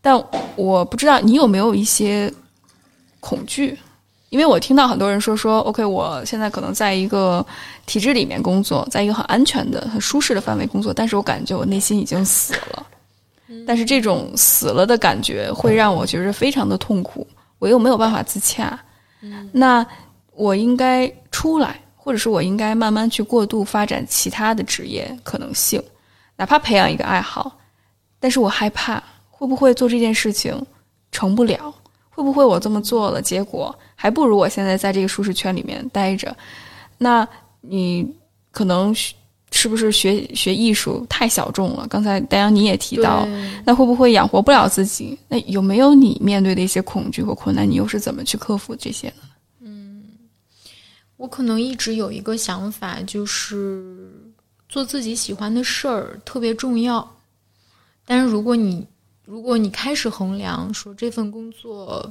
[0.00, 0.18] 但
[0.56, 2.32] 我不知道你有没有一些
[3.20, 3.76] 恐惧。
[4.30, 7.44] 因为我听到很多人说说，OK，我现在可能在一个
[7.86, 12.86] 体制里面工作，在一个很安全的、很舒适的范围工作，但是我感觉我内心已经死了。
[13.66, 17.26] 但是这种死了的感觉会让我觉得非常的痛苦，
[17.58, 18.78] 我又没有办法自洽。
[19.50, 19.84] 那
[20.34, 25.82] 我应该出来，或者是我应该慢慢去过度发展其他的职业可能性，
[26.36, 27.50] 哪怕培养一个爱好，
[28.20, 30.54] 但是我害怕会不会做这件事情
[31.10, 31.74] 成不了。
[32.18, 36.36] 会不会我这么做了，结果还不如我现在在这个舒适圈里面待着？
[36.98, 37.26] 那
[37.60, 38.04] 你
[38.50, 38.92] 可能
[39.52, 41.86] 是不是学学艺术太小众了？
[41.86, 43.24] 刚才丹阳你也提到，
[43.64, 45.16] 那会不会养活不了自己？
[45.28, 47.70] 那有没有你面对的一些恐惧和困难？
[47.70, 49.22] 你又是怎么去克服这些呢？
[49.60, 50.02] 嗯，
[51.18, 54.10] 我可能一直有一个想法，就是
[54.68, 57.08] 做自己喜欢的事儿特别重要。
[58.04, 58.84] 但是如果你
[59.28, 62.10] 如果你开始衡量说这份工作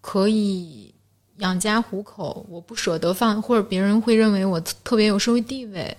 [0.00, 0.94] 可以
[1.38, 5.96] 养家糊口，我不舍得放，或者别人会认为我特别有社会地位，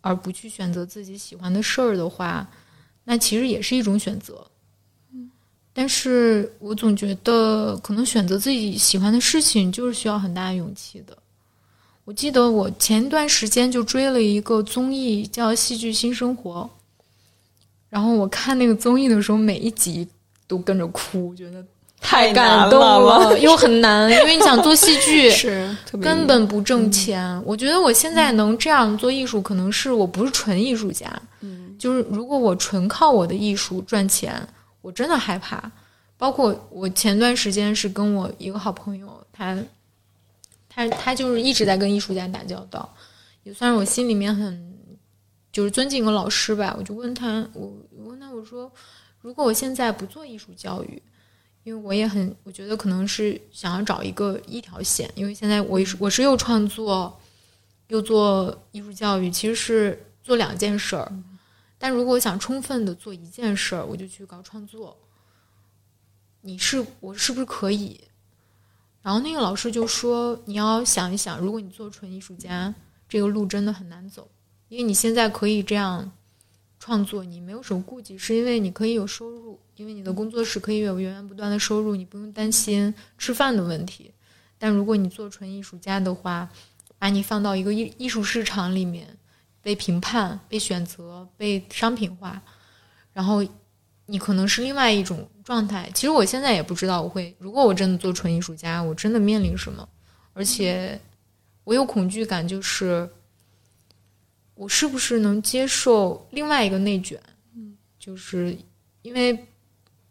[0.00, 2.48] 而不去选择自己喜欢的事儿的话，
[3.02, 4.46] 那其实也是一种选择。
[5.72, 11.18] 但是我总觉得可能选择自己喜欢的事情就是需要很大的勇气的。
[12.04, 16.70] 我记得我前一段时间就追了一个综艺叫《戏剧新生活》。
[17.92, 20.08] 然后我看那个综艺的时候，每一集
[20.48, 21.62] 都跟着哭，觉得
[22.00, 27.38] 太感动了， 又很难，因为你想做戏剧 是根本不挣钱。
[27.44, 31.06] 我觉得我现在能这样做艺术，可能是我不是纯艺术家。
[31.42, 34.34] 嗯，就是如果我纯靠我的艺术赚钱，
[34.80, 35.70] 我真的害怕。
[36.16, 39.58] 包括我前段时间是跟我一个好朋友，他
[40.66, 42.90] 他他就是一直在跟艺术家打交道，
[43.42, 44.71] 也算是我心里面很。
[45.52, 47.72] 就是尊敬一个老师吧，我就问他，我
[48.06, 48.72] 问他，我说，
[49.20, 51.00] 如果我现在不做艺术教育，
[51.62, 57.20] 因为我也很，我觉得可能是想要找一个一条线，因为现在我是我是又创作，
[57.88, 61.12] 又做艺术教育，其实是做两件事儿。
[61.78, 64.96] 但如果我想充分的做一件事儿，我就去搞创作。
[66.40, 68.00] 你是我是不是可以？
[69.02, 72.74] 然后那个老师就说，你要想一想，如果你做纯艺术家，
[73.08, 74.28] 这个路真的很难走。
[74.72, 76.10] 因为你现在可以这样
[76.80, 84.10] 创作，你没有什么顾忌，是因为你可以有收入，因为你的工作室可以有源源不断的收入，你不用担心吃饭的问题。
[84.56, 86.48] 但如果你做纯艺术家的话，
[86.98, 89.06] 把你放到一个艺艺术市场里面，
[89.60, 92.40] 被评判、被选择、被商品化，
[93.12, 93.46] 然后
[94.06, 95.90] 你可能是另外一种状态。
[95.92, 99.86] 其实我现在也不知道我会，如果我真的做纯艺术家，我真的面临什么，
[100.32, 100.98] 而且
[101.64, 103.06] 我有恐惧感，就是
[104.62, 107.20] 我是不是能接受另外一个内卷？
[107.56, 108.56] 嗯，就是
[109.02, 109.36] 因为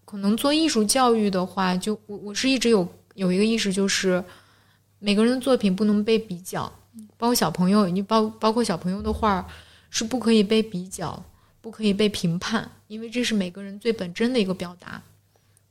[0.03, 2.85] 可能做艺术教育的话，就我我是一直有
[3.15, 4.21] 有一个意识，就是
[4.99, 6.69] 每个人的作品不能被比较。
[7.17, 9.47] 包括小朋友，你包包括小朋友的画
[9.89, 11.23] 是不可以被比较，
[11.61, 15.01] 不可以被评判，因为这是每个人最本真的一个表达。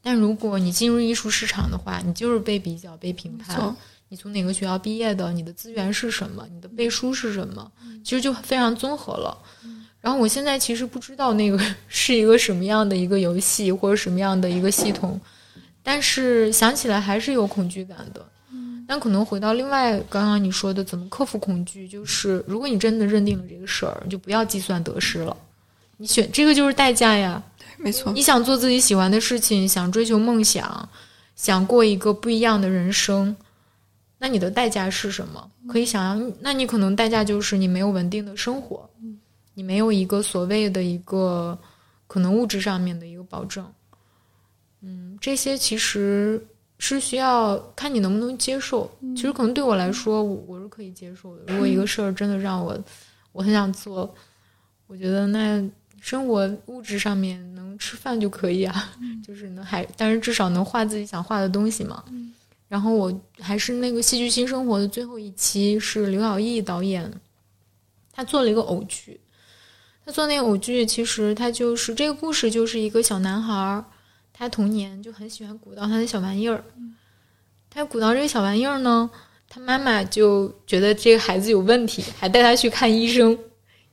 [0.01, 3.77] 但如果你进入艺术市场的话，你就是被比较、被评判。
[4.11, 5.33] 你从哪个学校毕业的？
[5.33, 6.45] 你的资源是什么？
[6.53, 7.71] 你的背书是什么？
[8.03, 9.39] 其实就非常综合了。
[10.01, 15.19] 然后我现在其实不知道那个 是一个什么样的一个游戏或者什么样的一个系统，
[15.81, 18.27] 但是想起来还是有恐惧感的。
[18.89, 21.87] 但可能回到另外刚刚你说的，怎么克服恐惧？
[21.87, 25.37] 就是如果你真的认定了这个事儿，你就不要计算得失了。
[25.99, 27.41] 你选这个就是代价呀。
[27.57, 28.13] 对，没错。
[28.13, 30.89] 你想做自己喜欢的事情，想追求梦想，
[31.37, 33.37] 想过一个不一样的人生，
[34.21, 35.51] 那你的代价是什么？
[35.67, 38.89] 可以想象，那你可能代价就是你没有稳定的生活，
[39.55, 41.59] 你没有一个所谓的一个
[42.07, 43.67] 可能物质上面的一个保证。
[44.83, 46.47] 嗯，这些其实。
[46.83, 48.91] 是需要看你能不能接受。
[49.15, 51.43] 其实可能对我来说，我是可以接受的。
[51.53, 52.75] 如果一个事儿真的让我，
[53.33, 54.15] 我很想做，
[54.87, 55.63] 我觉得那
[56.01, 62.03] 生活物质上面能吃饭就可以啊， 就是能还，但是至少能画自己想画的东西嘛。
[62.71, 67.13] 然后我还是那个戏剧新生活的最后一期是刘晓毅导演，
[68.13, 69.21] 他做了一个偶剧。
[70.07, 73.85] 他做那个偶剧，其实他就是这个故事，就是一个小男孩儿。
[74.33, 76.65] 他童年就很喜欢鼓捣他的小玩意儿，
[77.69, 79.11] 他鼓捣这个小玩意儿呢，
[79.49, 83.37] 他妈妈就觉得这个孩子有问题，还带他去看医生，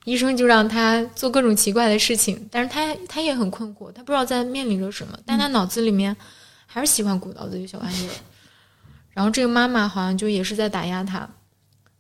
[0.05, 6.15] 医生就让他做各种奇怪的事情，但是他他也很困惑，他不知道在面临着什么，但他脑子里面
[6.65, 8.11] 还是喜欢鼓捣这个小玩意儿。
[9.17, 11.27] 然后这个妈妈好像就也是在打压他，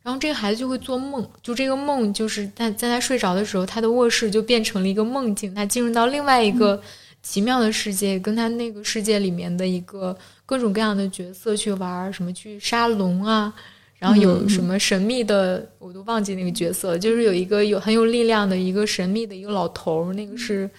[0.03, 6.79] 然后这个孩子就会做梦，就这个梦就是在在他睡着的时候，他的卧室就变成了一个梦境，他进入到另外一个。
[7.23, 13.53] 奇妙的世界，跟他那个世界里面的一个各种各样的角色去玩，什么去杀龙啊，
[13.97, 20.69] 然后有什么神秘的，我都忘记那个角色，就是有一个有很有力量的一个神秘的一个老头，那个是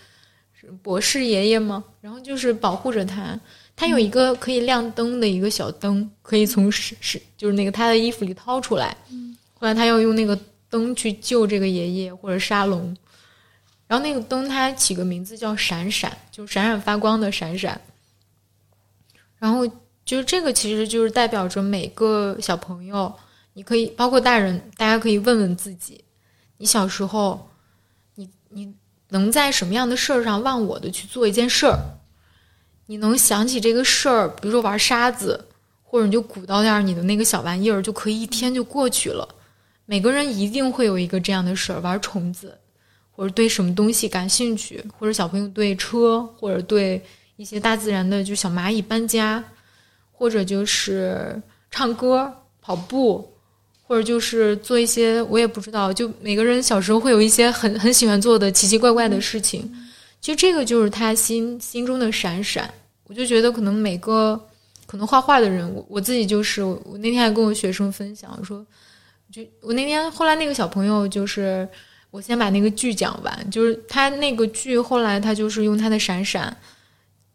[0.59, 1.85] 是博士爷爷吗？
[2.01, 3.39] 然后就是保护着他，
[3.79, 8.97] 他有一个可以亮灯的一个小灯，可以从是是就是那个他的衣服里掏出来，
[9.55, 10.37] 后来他要用那个
[10.69, 12.97] 灯去救这个爷爷或者沙龙。
[13.87, 17.81] 然后那个灯，它起个名字叫“闪闪”，就闪闪发光的“闪闪”。
[19.39, 19.65] 然后
[20.05, 23.15] 就是这个，其实就是代表着每个小朋友，
[23.53, 26.05] 你可以包括大人，大家可以问问自己：
[26.57, 27.49] 你小时候，
[28.17, 28.75] 你你
[29.11, 31.79] 能在什么样的事儿上忘我的去做一件事儿？
[32.89, 35.39] 你能想起这个事儿，比如说玩沙子，
[35.85, 39.29] 或者你就鼓捣点你的那个小玩意儿，就可以一天就过去了。
[39.87, 42.59] 每个人一定会有一个这样的事儿，玩虫子。
[43.11, 47.03] 或者对什么东西感兴趣，或者小朋友对车，或者对
[47.35, 49.43] 一些大自然的，就小蚂蚁搬家，
[50.13, 53.29] 或者就是唱歌、跑步，
[53.83, 59.69] 或者就是做一些我也不知道，就每个人小时候会有一些很很喜欢做的奇奇怪怪的事情。
[60.21, 62.73] 其实这个就是他心心中的闪闪。
[63.05, 64.41] 我就觉得可能每个
[64.87, 68.65] 可能画画的人，我我自己就是我那天还跟我学生分享说，
[69.33, 71.69] 就我那天后来那个小朋友就是。
[72.11, 76.57] 我先把那个剧讲完，就是他那个剧后来他就是用他的闪闪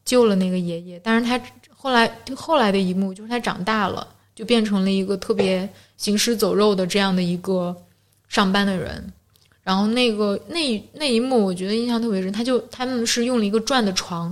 [0.03, 7.75] 救了那个爷爷，但是他后来后来的一幕就是他长大了，就变成了一个特别行尸走肉的这样的一个
[8.27, 9.13] 上班的人。
[9.63, 14.29] 然后那个那那一幕我觉得印象特别深，他就他们是用了一个转的床，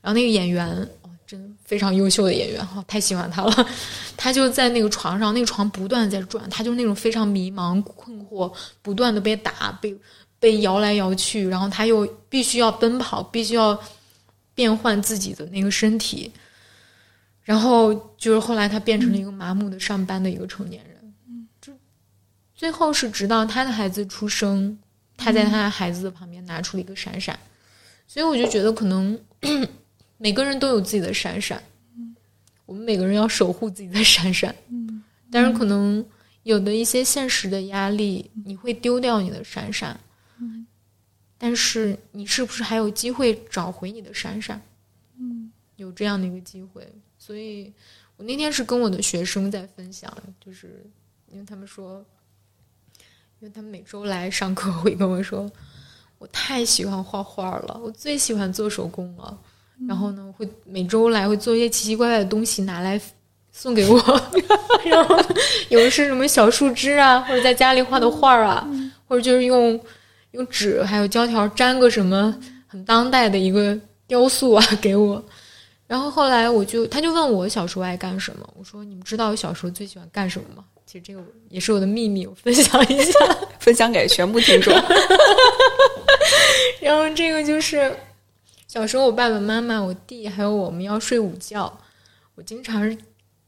[0.00, 0.66] 然后那个演员
[1.02, 1.10] 哦。
[1.26, 3.68] 真非常优秀的演员哈，太喜欢他了。
[4.16, 8.50] 他就在那个床上，那个床不断在转，他就那种非常迷茫困惑，
[8.80, 9.94] 不断的被打，被
[10.40, 13.78] 被摇来摇去，然后他又必须要奔跑，必须要
[14.54, 16.32] 变换自己的那个身体。
[17.42, 20.87] 然后就是后来他变成了一个麻木的上班的一个成年人。
[22.58, 24.78] 最后是直到他的孩子出生，
[25.16, 27.38] 他在他的孩子的旁边拿出了一个闪闪。
[28.06, 29.18] 所以我就觉得可能。
[30.20, 31.62] 每个人都有自己的闪闪，
[32.66, 34.52] 我们每个人要守护自己的闪闪，
[35.30, 36.04] 但是可能
[36.42, 39.96] 有的一些现实的压力，你会丢掉你的闪闪，
[41.38, 44.60] 但是你是不是还有机会找回你的闪闪？
[45.20, 46.84] 嗯，有这样的一个机会，
[47.16, 47.72] 所以
[48.16, 50.12] 我那天是跟我的学生在分享，
[50.44, 50.84] 就是
[51.30, 52.04] 因为他们说，
[53.40, 55.50] 因为他们每周来上课会跟我说，
[56.18, 59.38] 我太喜欢画画了，我最喜欢做手工了。
[59.86, 63.00] 然后呢，会每周来会做一些奇奇怪怪的东西拿来
[63.52, 63.96] 送给我，
[64.84, 65.16] 然后
[65.68, 68.68] 有的是什么小树枝啊，或者在家里画的画啊，
[69.06, 69.80] 或者就是用
[70.32, 72.36] 用纸还有胶条粘个什么
[72.66, 73.78] 很当代的一个
[74.08, 75.24] 雕塑啊 给我。
[75.86, 80.64] 然后后来我就他就问我小时候爱干什么，我说你们知道我小时候最喜欢干什么吗？
[80.88, 83.12] 其实这个也是我的秘密，我分享一下，
[83.60, 84.72] 分享给全部听众。
[86.80, 87.94] 然后这个就是。
[88.66, 91.80] 小时候，我爸爸妈妈、我弟还有我们要睡午觉，
[92.34, 92.94] 我经常是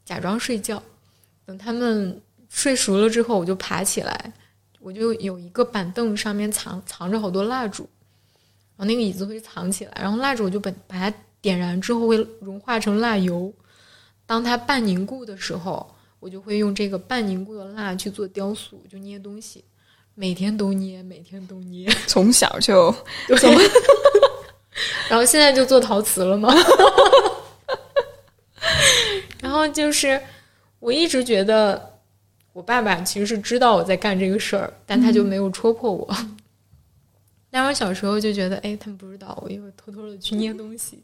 [0.03, 0.82] 假装睡觉，
[1.45, 2.18] 等他们
[2.49, 4.32] 睡熟了之后，我就爬起来，
[4.80, 7.86] 我就有一个板凳上面藏藏着好多蜡烛，
[8.76, 13.53] 然后那个椅子会藏起来，然后蜡烛我就把把它点燃之后会融化成蜡油，
[14.24, 19.64] 当它半凝固的时候，我就会用这个半凝固的蜡去做雕塑，就捏东西，
[20.14, 22.95] 每天都捏，每天都捏， 从小就。
[25.11, 26.55] 然后现在就做陶瓷了吗？
[29.43, 30.21] 然后就是，
[30.79, 31.99] 我一直觉得
[32.53, 36.16] 我爸爸其实是知道我在干这个事儿，但他就没有戳破我。
[37.51, 41.03] 但我小时候就觉得，哎，他们不知道，我也会偷偷的去捏东西。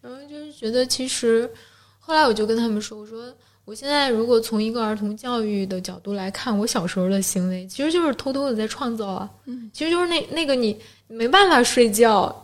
[0.00, 1.52] 然后就是觉得，其实
[1.98, 3.32] 后来我就跟他们说，我说
[3.64, 9.30] 我现在如果从一个儿童教育的角度来看，我小时候的行为其实就是偷偷的在创造啊。
[9.44, 12.38] 嗯，其实就是那那个你没办法睡觉。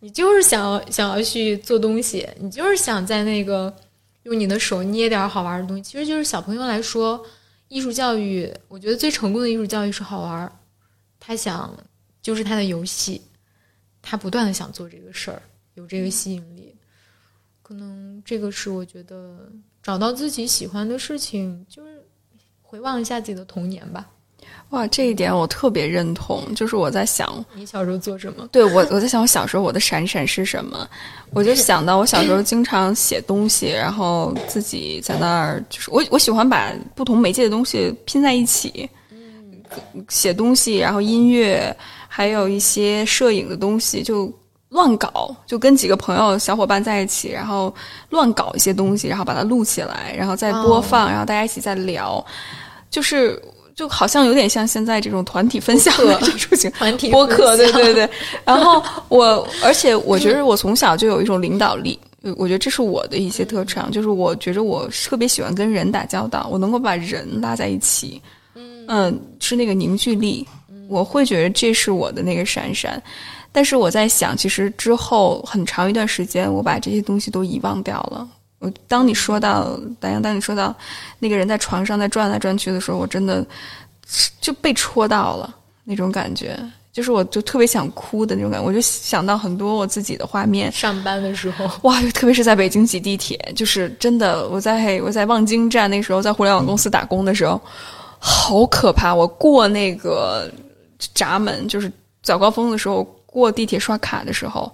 [0.00, 3.74] 你就是想想要去做东西，你就是想在那个
[4.22, 5.82] 用你的手捏点好玩的东西。
[5.82, 7.20] 其实就是小朋友来说，
[7.66, 10.60] 艺术教育，我觉得最成功的艺术教育是好玩。
[11.18, 11.76] 他想
[12.22, 13.20] 就是他的游戏，
[14.00, 15.42] 他不断的想做这个事儿，
[15.74, 16.72] 有这个吸引力。
[17.60, 19.50] 可能这个是我觉得
[19.88, 21.88] 找到自己喜欢的事情，就是
[22.60, 24.06] 回望一下自己的童年吧。
[24.68, 26.54] 哇，这一点我特别认同。
[26.54, 28.46] 就是我在想，你小时候做什么？
[28.52, 30.86] 对我，我在想我小时候我的闪闪是什么？
[31.30, 38.86] 我就想到我小时候经常写东西，然后自己在那儿，就是我我喜欢把不同媒介的东西拼在一起，
[40.10, 41.74] 写东西，然后音乐，
[42.06, 44.30] 还有一些摄影的东西，就
[44.68, 47.74] 乱搞，就跟几个朋友小伙伴在一起，然后
[48.10, 52.24] 乱搞一些东西，然后把它录起来，然后再播放，然后大家一起再聊，
[52.90, 53.40] 就是。
[53.78, 58.10] 就好像有点像现在这种团体分享的这种型团体播客，对对对。
[58.44, 61.96] 然后我，而且我觉得我从小就有一种领导力，
[62.36, 68.20] 我觉得这是我的一些特长，就是我觉着我特别喜欢跟人打交道，我能够把人拉在一起，
[68.88, 70.44] 嗯，是那个凝聚力，
[70.88, 73.00] 我会觉得这是我的那个闪闪。
[73.58, 78.24] 但是我在想，其实之后很长一段时间，我把这些东西都遗忘掉了。
[78.60, 80.72] 我当你说到，丹阳，当你说到
[81.18, 83.44] 那个人在床上在转来转去的时候，我真的
[84.40, 85.52] 就被戳到了
[85.82, 86.56] 那种感觉，
[86.92, 88.64] 就是我就特别想哭的那种感觉。
[88.64, 90.70] 我就想到很多我自己的画面。
[90.70, 97.60] 上班的时候，哇，特别是在北京挤地铁，就是真的，我在我在望京站那时候在互联网公司打工的时候，
[98.20, 99.12] 好可怕！
[99.12, 100.48] 我过那个
[101.12, 101.90] 闸门，就是
[102.22, 103.04] 早高峰的时候
[103.38, 104.72] 过地铁刷卡的时候，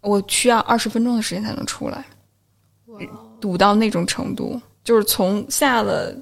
[0.00, 2.04] 我需要二十分钟的时间才能出来。
[3.38, 6.14] 堵到那种程度，就是从下了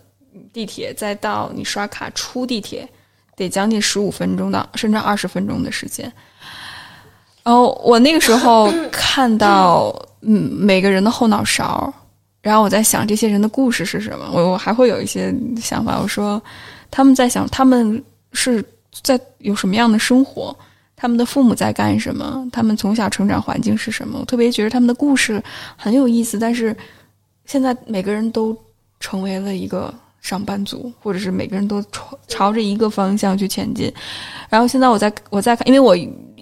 [0.53, 2.89] 地铁再到你刷卡出地铁，
[3.37, 6.13] 得将近十五分钟到甚至二十分钟的时间。
[7.45, 11.93] 然后我那个时候 看到嗯每个人的后脑勺，
[12.43, 16.01] 然后我在想这些人的故事是什么，我我还会有一些想法。
[16.01, 16.43] 我说
[16.91, 18.03] 他们在想他们
[18.33, 18.65] 是
[19.03, 20.57] 在有什么样的生活。
[21.05, 22.49] 他们的父母在干什么？
[22.51, 24.21] 他们从小成长环境是什么？
[24.21, 25.43] 我特别觉得他们的故事
[25.77, 26.39] 很有意思。
[26.39, 26.75] 但是
[27.45, 28.57] 现在每个人都
[29.01, 29.93] 成为了一个
[30.23, 33.93] 上班族，或者是每个人都朝朝着一个方向去前进。
[34.49, 35.95] 然后现在我在我在看，因为我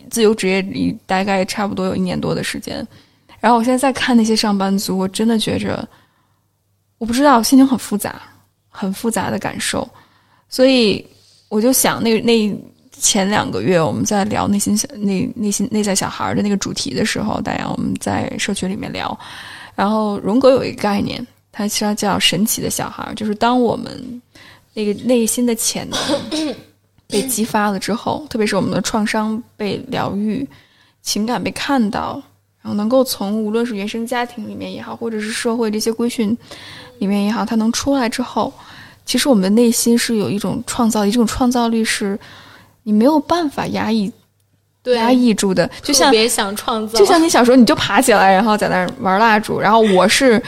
[0.09, 2.87] 自由职业里大概差不多有一年多的时间。
[3.41, 5.85] 然后我现在在看那些上班族，我真的觉着，
[6.99, 8.23] 我不知道，心情很复杂，
[8.69, 9.89] 很复杂的感受。
[10.49, 11.05] 所以
[11.49, 12.57] 我就想，那那。
[13.03, 19.19] 前两个月我们在聊内心小内内心内在小孩的那个主题的时候，大家我们在社群里面聊，
[19.75, 24.23] 然后荣格有一个概念，它其实叫神奇的小孩，就是当我们
[24.73, 25.99] 那个内心的潜能
[27.09, 30.49] 被激发了之后，特别是我们的创伤被疗愈，
[31.03, 32.23] 情感被看到，
[32.63, 36.39] 然后能够从无论是原生家庭里面也好，或者是社会这些规训
[37.01, 38.53] 里面也好，它能出来之后，
[39.05, 42.17] 其实我们的内心是有一种创造，一种创造力是。
[42.83, 44.13] 你没有办法压抑
[44.83, 50.43] 对压抑住的，就像别想创造，就像你小时候你就爬起来，然后在那儿玩蜡烛，然后我是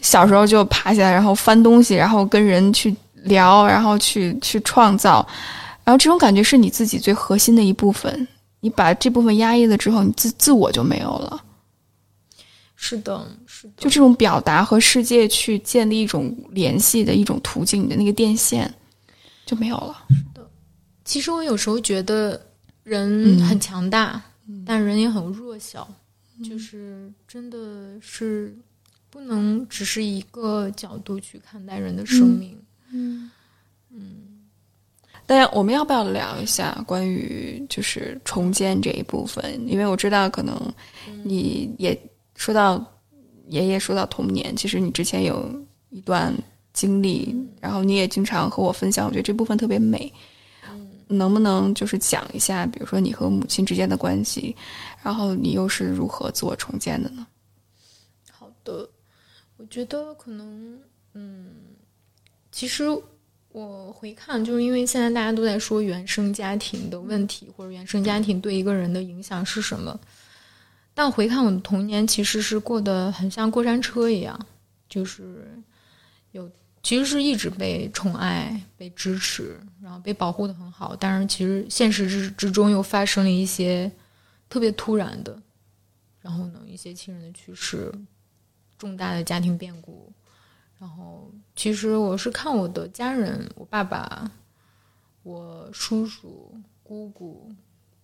[0.00, 5.26] 小时候就爬起来，然后翻东西，然后跟人去聊，然后去去创造，
[5.84, 8.28] 然后这种感觉是你自己最核心的一部分。
[8.62, 11.40] 你把这部分压抑了之后，你自自我就没有了。
[12.76, 18.72] 是的，是的，就这种表达和世界去建立一种联系的一种途径，你的那个电线
[19.46, 19.96] 就没有了。
[21.10, 22.40] 其实我有时候觉得
[22.84, 24.22] 人很强大，
[24.64, 25.92] 但人也很弱小，
[26.48, 28.56] 就是真的是
[29.10, 32.56] 不能只是一个角度去看待人的生命。
[32.92, 33.28] 嗯
[33.90, 34.18] 嗯。
[35.26, 39.60] 大家，我们要不要聊一下关于就是重建这一部分？
[39.66, 40.56] 因为我知道可能
[41.24, 42.00] 你也
[42.36, 42.84] 说到
[43.48, 45.52] 爷爷说到童年，其实你之前有
[45.88, 46.32] 一段
[46.72, 50.12] 经历，然后你也经常和我分享，我觉得这部分特别美。
[51.10, 54.56] 能不能就是讲一下，比如说你和母亲之间的关系，
[55.02, 57.26] 然后你又是如何自我重建的呢？
[58.30, 58.88] 好的，
[59.56, 60.78] 我觉得可能，
[61.14, 61.50] 嗯，
[62.50, 62.86] 其实。
[63.52, 69.98] 我回看，就是因为现在大家都在说原生家庭的问题，或者原生家庭对一个人的影响是什么。
[70.94, 74.38] 但回看我的童年，其实是过得很像过山车一样，
[74.88, 75.60] 就是
[76.30, 76.48] 有
[76.82, 80.96] 其实是一直被宠爱、被支持，然后被保护的很好。
[80.96, 83.90] 但是其实现实之之中又发生了一些
[84.48, 85.40] 特别突然的，
[86.20, 87.92] 然后呢，一些亲人的去世，
[88.78, 90.10] 重大的家庭变故。
[90.78, 94.30] 然后，其实我是看我的家人，我爸爸、
[95.22, 97.52] 我叔叔、姑姑，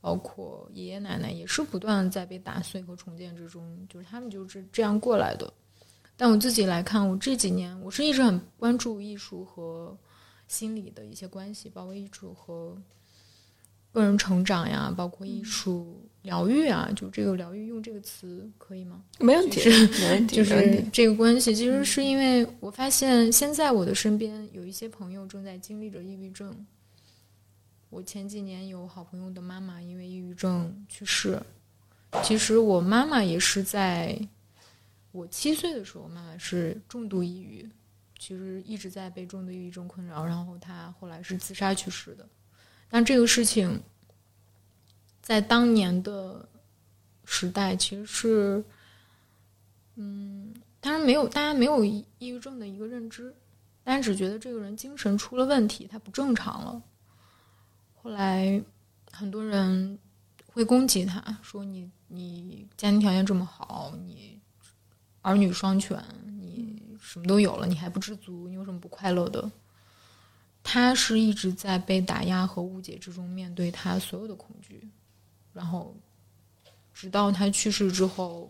[0.02, 5.50] 包括爷爷奶奶，也是不断在被打碎和重建之中，就是他们就是这样过来的。
[6.16, 9.96] 但我自己来看，我这几年我是一直很关注艺术和
[10.48, 12.76] 心理的一些关系，包括艺术和
[13.92, 16.02] 个人成长呀，包括艺术。
[16.22, 19.00] 疗愈啊，就这个疗愈用这个词可以吗？
[19.20, 19.60] 没问题，
[20.00, 20.34] 没问题。
[20.34, 26.66] 就是这个关系，其实是因为我发现现在我的身边有一些朋友正在经历着抑郁症。
[27.90, 31.40] 我前几年有好朋友的妈妈因为抑郁症去世。
[32.24, 34.18] 其实我妈妈也是在
[35.16, 37.68] 我七岁的时候，妈妈是重度抑郁，
[38.18, 42.28] 其实一直在被重度抑郁症困扰，然后她后来是自杀去世的。
[42.88, 43.82] 但这个事情。
[45.22, 46.48] 在当年的
[47.24, 48.64] 时代，其实是，
[49.96, 53.34] 嗯，当然没有大家没有抑郁症的一个认知，
[53.82, 56.80] 大家只觉得这个人精神出了问题，他不正常了。
[57.92, 58.62] 后来
[59.10, 59.98] 很多人
[60.46, 64.35] 会攻击他，说你你家庭条件这么好，你
[65.26, 66.00] 儿女双全，
[66.38, 69.50] 你什么都有了，你还不知足，你有什么不快乐的？
[70.62, 74.88] 他是一直在被打压和误解之中面对他所有的恐惧。
[75.52, 75.92] 然后，
[76.94, 78.48] 直到他去世之后，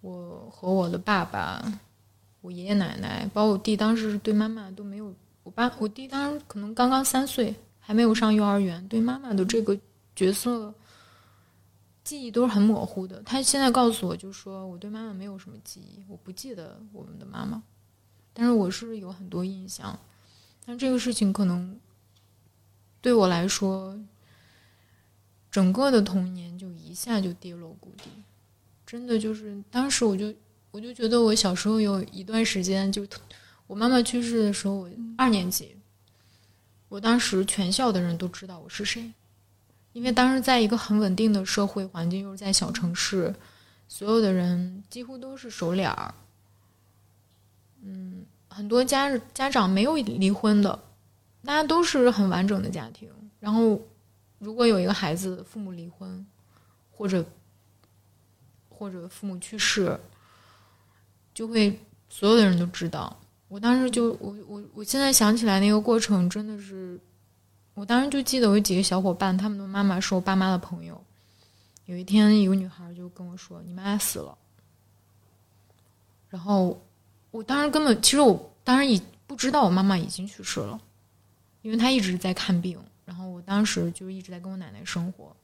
[0.00, 1.64] 我和我的爸爸、
[2.40, 5.14] 我爷爷奶奶，包括我弟，当时对妈妈都没有。
[5.44, 9.78] 我爸、我弟当时可能刚刚三岁，还没有上幼儿园，对妈妈的这个
[10.16, 10.74] 角色
[12.04, 13.20] 记忆都是很模糊的。
[13.22, 17.62] 他现在告诉我，就说我对妈妈没有什么记忆，我不记得我们的妈妈，
[18.32, 19.98] 但是我是有很多印象。
[20.64, 21.80] 但这个事情可能
[23.00, 23.98] 对我来说。
[25.50, 28.10] 整个的童年就一下就跌落谷底，
[28.84, 30.34] 真的就是当时我就
[30.72, 33.06] 我就觉得我小时候有一段时间，就
[33.68, 35.76] 我妈妈去世的时候，我二年级，
[36.88, 39.12] 我当时全校的人都知道我是谁，
[39.94, 43.34] 因为当时在一个很稳定的社会环境，又是在小城市，
[43.88, 46.14] 所有的人几乎都是熟脸儿，
[47.82, 50.78] 嗯，很多家家长没有离婚的，
[51.42, 53.08] 大家都是很完整的家庭，
[53.40, 53.80] 然后。
[54.40, 56.26] 如果有一个孩子父母离婚，
[56.90, 57.24] 或者
[58.68, 59.98] 或者父母去世，
[61.32, 61.80] 就会
[62.10, 63.18] 所有的人都知道。
[63.48, 67.00] 我当时就我我我现在想起来那个过程，真的是，
[67.74, 71.00] 我当时就记得我有几个小伙伴，他们的妈妈是我爸妈的朋友。
[71.86, 74.38] 有一天，一个女孩就跟我说：“你妈妈死了。”
[76.30, 76.80] 然后
[77.30, 80.80] 我当时根本其实我当时已不知道我妈妈已经去世了，
[81.62, 82.78] 因为她一直在看病。
[83.04, 85.36] 然后我当时就一直在跟我奶奶生活，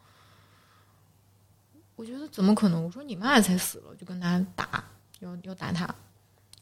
[1.95, 2.83] 我觉得怎么可能？
[2.83, 4.83] 我说你妈妈才死了，就跟他打，
[5.18, 5.93] 要要打他。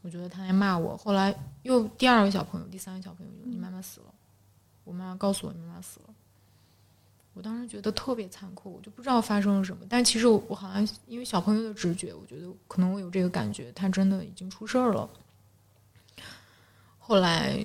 [0.02, 0.96] 我觉得他在骂我。
[0.96, 4.06] 后来又第二个小朋友，第三个小朋友，你妈妈死了。
[4.88, 6.14] 我妈妈告诉我你妈妈死了。
[7.34, 9.86] 我当时觉得特别残酷，我就不知道发生了什么。
[9.88, 15.08] 但其实我我好像因为小朋友的直觉，我觉得可能我有这个感觉，他真的已经出事儿了。
[16.98, 17.64] 后来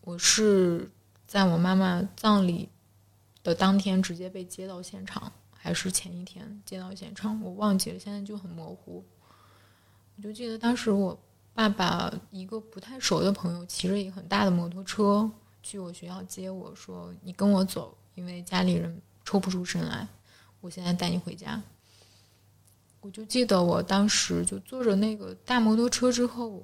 [0.00, 0.90] 我是。
[1.26, 2.68] 在我妈妈葬礼
[3.42, 9.04] 的当天，直接被接到现场，还是前一天接到现场，我忘记了，现在就很模糊。
[10.14, 11.18] 我就记得当时我
[11.52, 15.28] 爸爸一个不太熟的朋友骑着一个很大的摩托车
[15.64, 20.06] 去我学校接我，说：“你跟我走，因为家里人抽不出身来，
[20.60, 21.60] 我现在带你回家。”
[23.00, 26.62] 我就记得我当时就坐着那个大摩托车之后，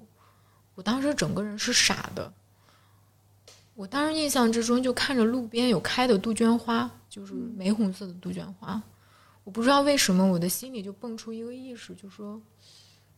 [0.74, 2.30] 我当时整个人是傻的。
[3.74, 8.82] 我当时印象之中就看着路边有开的杜鹃花，就是玫红色的杜鹃花。
[9.44, 12.38] 我不知道为什么我的心里就蹦出一个意识，就说，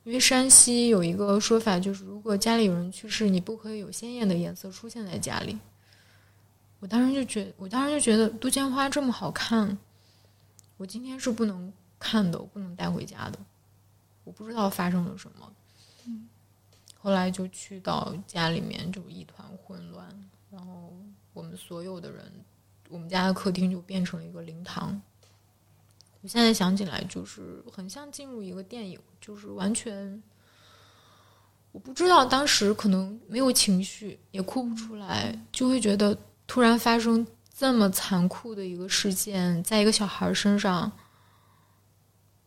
[0.05, 5.59] 因为山西有一个说法，就是如果家里有人去世，你不可以有鲜艳的颜色出现在家里。
[6.83, 9.79] 我当时就觉，我当时就觉得杜鹃花这么好看，
[10.77, 11.73] 我今天是不能。
[12.05, 13.39] 看的我不能带回家的，
[14.25, 15.53] 我不知道发生了什么。
[16.05, 16.29] 嗯，
[16.99, 20.09] 后来就去到家里面，就一团混乱。
[20.51, 20.93] 然后
[21.33, 22.33] 我们所有的人，
[22.89, 25.01] 我们家的客厅就变成了一个灵堂。
[26.23, 30.21] 我现在想起来，就是很像进入一个电影，就是完全，
[31.71, 37.27] 我不知道当时可能没有情绪，也哭不出来，就会觉得突然发生
[37.57, 40.91] 这么残酷的一个事件，在一个小孩身上。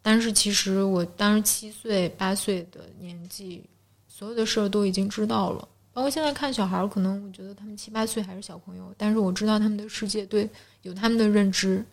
[0.02, 3.68] 但是其实我当时七岁八岁的年纪，
[4.08, 5.68] 所有的事儿都已经知道了。
[5.92, 10.48] 包括现在看小孩，可能我觉得他们七八岁还是小朋友，但是我知道他们的世界对
[10.84, 11.84] 有他们的认知，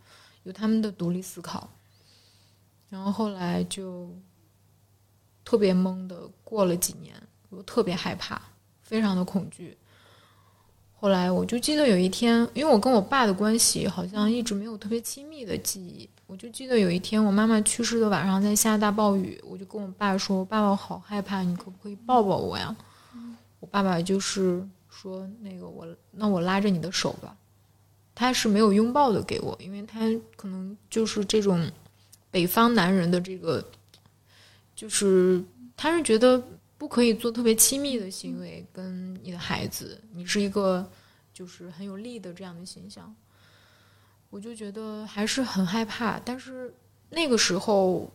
[0.42, 1.70] 有他们的独立思考。
[2.90, 4.14] 然后后来就
[5.42, 7.14] 特别懵的过了几年，
[7.48, 8.42] 我特别害怕，
[8.82, 9.74] 非常的恐惧。
[11.02, 16.08] 后来我就记得有一天，因为我跟我爸的关系好像一直没有特别亲密的记忆。
[16.28, 22.76] 我就记得有一天我妈妈去世的晚上，在下大暴雨，我就跟我爸说：“爸爸，我好害怕，你可不可以抱抱我呀？”
[23.58, 27.36] 我爸爸就是说：“那个我，那我拉着你的手吧。”
[28.14, 31.68] 他是没有拥抱的给我，因为他可能就是这种
[32.30, 33.64] 北方男人的这个，
[34.76, 35.42] 就是
[35.76, 36.40] 他是觉得
[36.82, 40.84] 不可以做特别亲密的行为跟你的孩子，你是一个
[41.32, 43.14] 就是很有力的这样的形象。
[44.30, 46.74] 我就觉得还是很害怕，但是
[47.08, 48.12] 那个时候，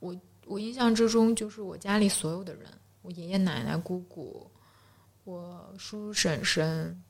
[0.00, 2.68] 我我印象之中就是我家里所有的人，
[3.00, 4.50] 我爷爷奶奶、姑姑，
[5.22, 7.00] 我叔叔婶婶，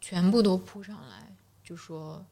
[0.00, 1.32] 全部都扑上来，
[1.62, 2.26] 就说：“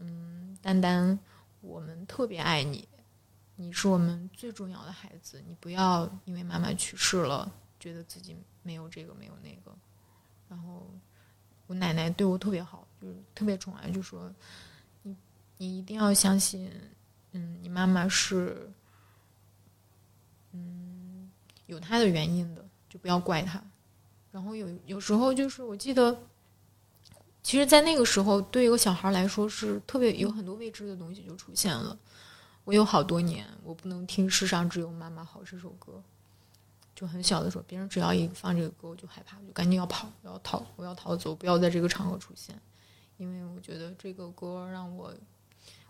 [0.00, 1.18] 嗯，丹丹，
[1.60, 2.88] 我们特别爱你，
[3.60, 9.76] 你是我们最重要的孩子，你不要因为妈妈去世了，觉得自己没有这个没有那个。”
[10.48, 10.90] 然后
[11.66, 12.86] 我奶奶对我特别好。
[13.00, 14.30] 就是特别宠爱，就说
[15.04, 15.16] 你
[15.56, 16.70] 你一定要相信，
[17.32, 18.70] 嗯，你妈妈是，
[20.52, 21.30] 嗯，
[21.64, 23.58] 有她的原因的，就不要怪她。
[24.30, 26.14] 然后有有时候就是我记得，
[27.42, 31.98] 其实，在那个时候，对一个小孩来说是特别有很多未知的东西就出现了。
[32.64, 36.02] 我有好多年，我不能听《世上只有妈妈好》这首歌，
[36.94, 42.54] 就很小的时候，别人只要一放这个歌，我就害怕，我就赶紧要跑，我要逃，我要逃走，不要在这个场合出现。
[43.16, 45.12] 因为我觉得这个歌让我，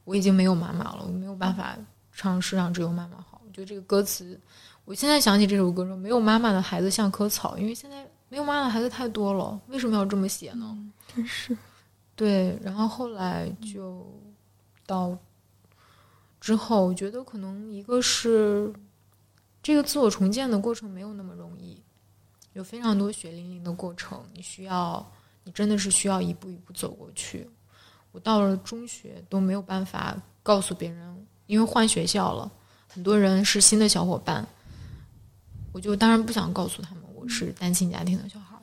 [0.05, 1.77] 我已经没有妈妈了，我没有办法
[2.13, 3.41] 唱《世上只有妈妈好》。
[3.47, 4.41] 我觉得这个歌词，
[4.85, 10.77] 我现在想起这首歌说“没有妈妈的孩子像棵草”，因为现在没有妈妈的孩子太多了，为什么要这么写呢？
[11.15, 11.57] 真是，
[12.17, 12.59] 对。
[12.63, 14.05] 然后后来就
[14.87, 15.17] 到
[16.41, 18.73] 之后，我觉得可能一个是
[19.63, 21.81] 这个自我重建的过程没有那么容易，
[22.55, 25.13] 有非常多血淋淋的过程，你需要。
[25.43, 27.49] 你真的是需要一步一步走过去。
[28.13, 32.53] 我到了中学都没有办法告诉别人，因为换学校了，
[32.87, 34.47] 很多人是新的小伙伴，
[35.73, 38.55] 我就当然不想告诉他们我是单亲家庭的小孩。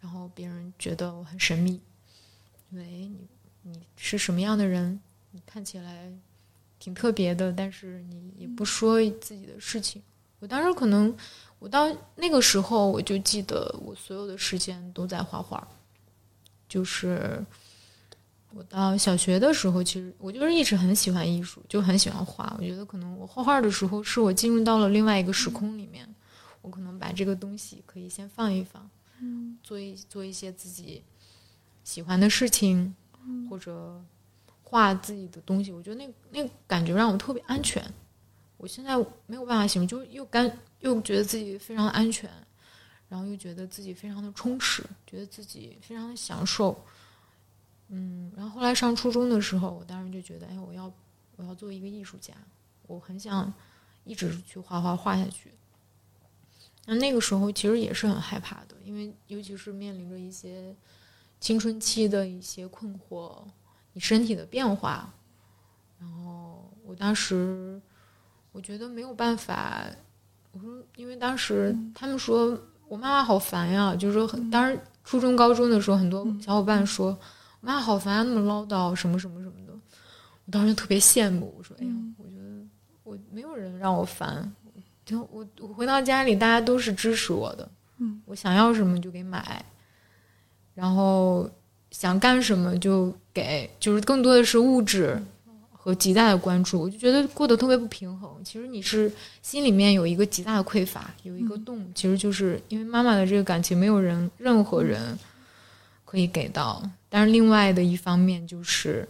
[0.00, 1.78] 然后别人觉得我很神秘，
[2.70, 3.28] 因为你
[3.60, 4.98] 你是什么样的人？
[5.32, 6.10] 你看起来
[6.82, 10.02] 挺特别的，但是你也不说自己的事情。
[10.40, 11.14] 我当时可能。
[11.62, 15.64] 我到那个时候，我就记得我所有的时间都在画画。
[16.68, 17.40] 就是
[18.50, 22.52] 我到小学的时候，其实我就是一直很喜欢艺术，就很喜欢画。
[22.58, 26.04] 我觉得可能我画画的时候，是我进入到了另外一个时空里面。
[26.62, 31.00] 我可能把这个东西可以先放一放，嗯，做一做一些自己
[31.84, 32.92] 喜欢的事情，
[33.48, 34.02] 或者
[34.72, 35.70] 画自己的东西。
[35.70, 37.84] 我觉得那那感觉让我特别安全。
[38.56, 38.96] 我现在
[39.26, 40.58] 没有办法形容，就又干。
[40.80, 42.28] 又觉得自己非常的安全，
[43.08, 46.76] 然后又觉得自己非常的充实，觉得自己非常的享受。
[47.86, 50.92] 嗯，然后后来上初中的时候，我当时就觉得，哎，我要
[51.36, 52.34] 我要做一个艺术家，
[52.88, 53.54] 我很想
[54.02, 55.52] 一直去画画画下去。
[56.86, 60.74] 那那个时候其实也是很害怕的，因为尤其是面临着一些
[61.38, 63.44] 青春期的一些困惑，
[63.92, 65.12] 你身体的变化，
[65.98, 67.80] 然后我当时
[68.52, 69.84] 我觉得没有办法，
[70.52, 77.08] 我说因为当时他们说我妈妈好烦呀，就是说很当时初中高中的时候，很多小伙伴说
[77.60, 79.72] 我妈妈好烦啊，那么唠叨什么什么什么的，
[80.44, 82.66] 我当时就特别羡慕，我说哎呀，我觉得
[83.02, 84.52] 我没有人让我烦，
[85.04, 89.64] 就我我回到家里，大家都是支持我的，嗯，我想要什么就给买，
[90.74, 91.50] 然后
[91.90, 95.20] 想干什么就给，就是更多的是物质
[95.70, 98.30] 和极大的关注，我就觉得过得特别不平衡。
[98.44, 99.12] 其实你是
[99.42, 105.18] 心里面有一个极大的匮乏，有一个洞，其实就是因为妈妈的这个感情，没有人任何人
[106.04, 106.82] 可以给到。
[107.08, 109.08] 但是另外的一方面就是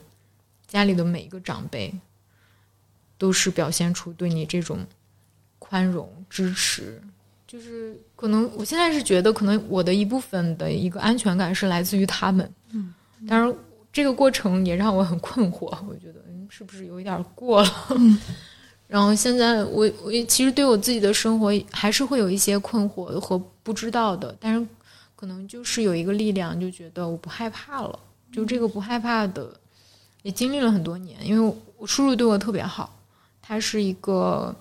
[0.67, 1.93] 家里的每一个长辈
[3.19, 4.79] 都是表现出对你这种
[5.59, 7.01] 宽容支持。
[7.47, 12.51] 就是可能我现在是觉得，可能我的一部分的一个安全感是来自于他们。
[12.71, 12.95] 嗯，
[13.29, 13.55] 当然
[13.93, 17.71] 这个过程也让我很困惑，我觉得嗯是不是有一点过了？
[17.91, 18.19] 嗯
[18.89, 24.67] 然后现在我我也其实对我自己的生活还是会有一些困惑和不知道的，但是
[25.15, 27.99] 可能就是有一个力量，就觉得我不害怕了。
[28.33, 29.53] 就这个不害怕的，
[30.23, 32.99] 也经历了很多年，因为我叔叔对我特别好，
[33.41, 34.55] 他是一个。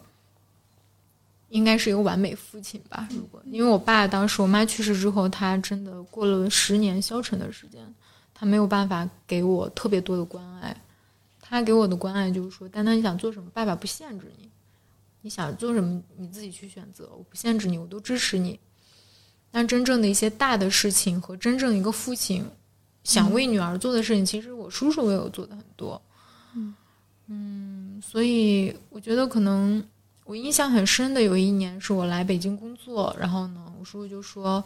[1.49, 3.05] 应该是一个完美父亲吧。
[3.11, 7.81] 如果因为我爸当时我妈去世之后，他真的过了十年消沉的时间，
[8.41, 10.75] 他没有办法给我特别多的关爱。
[11.39, 14.49] 他给我的关爱就是说，丹丹你想做什么，爸爸不限制你，
[15.21, 18.59] 你想做什么你自己去选择，我不限制你，我都支持你。
[19.51, 22.43] 但真正的一些大的事情和真正一个父亲
[23.03, 26.01] 想为女儿做的事情，其实我叔叔为我做的很多。
[26.55, 26.73] 嗯
[27.27, 29.85] 嗯，所以我觉得可能。
[30.23, 34.63] 我印象很深的有一年是我来北京工作，然后呢，我叔叔就说：“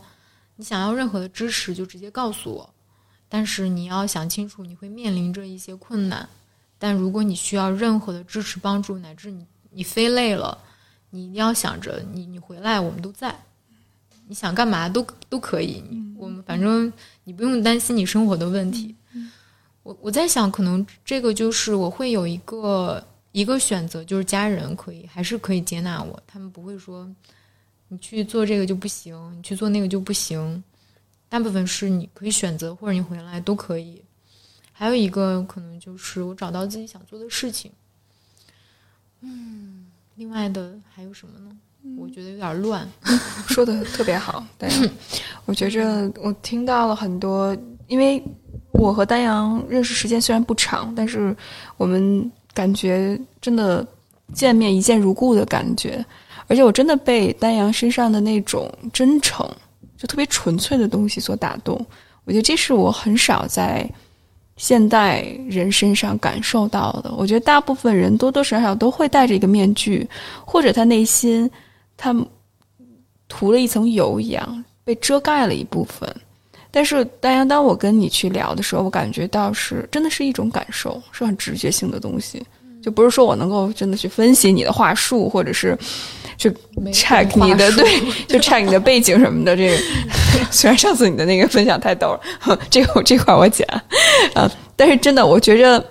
[0.58, 2.75] 你想要任何的支持就直接告诉我，
[3.28, 6.28] 但是你要想清楚你会面临着一些困难。
[6.78, 10.58] 但如果你需要任何的支持帮助，乃至你你飞累了，
[11.10, 13.36] 你一定要想着你你回来我们都在，
[14.28, 15.84] 你想干嘛都都可以，
[16.18, 16.92] 我们反正
[17.24, 18.96] 你不用担心你生活的问题。
[19.84, 23.04] 我我在想，可能这个就是我会有一个。”
[23.36, 27.06] 一个选择就是家人可以还是可以接纳我，他们不会说
[27.90, 30.64] 你去做这个就不行，你去做那个就不行。
[31.30, 34.02] 大部分是你可以选择，或者你回来都可以。
[34.72, 37.72] 还有一个可能就是我找到自己想做的事情。
[39.22, 41.56] 嗯，另外的还有什么呢？
[41.98, 42.88] 我觉得有点乱。
[43.48, 44.70] 说的特别好，对，
[45.46, 47.56] 我觉着我听到了很多，
[47.88, 48.24] 因为
[48.72, 51.36] 我和丹阳认识时间虽然不长，但是
[51.78, 52.32] 我们。
[52.56, 53.86] 感觉真的
[54.34, 56.06] 见面一见如故的感觉，
[56.48, 59.46] 而且我真的被丹阳身上的那种真诚，
[60.06, 61.84] 特别纯粹的东西所打动。
[62.26, 63.88] 我觉得这是我很少在
[64.58, 67.14] 现代人身上感受到的。
[67.18, 70.08] 我觉得大部分人多多少少都会戴着一个面具，
[70.46, 71.50] 或者他内心
[71.98, 72.16] 他
[73.28, 76.14] 涂了一层油一样，被遮盖了一部分。
[76.72, 82.46] 但是，丹阳，当我跟你去聊的时候，我感觉到是真的是一种感受，是很直觉性的东西，
[82.84, 85.78] 就不是说我能够真的去分析你的话术，或者是
[86.38, 86.50] 去
[86.92, 89.56] check 你的对，就 check 你的背景什么的。
[89.56, 89.78] 这个
[90.52, 93.68] 虽然上次你的那个分享太逗了， 这个这块我剪
[94.34, 95.84] 啊，但是真的，我觉着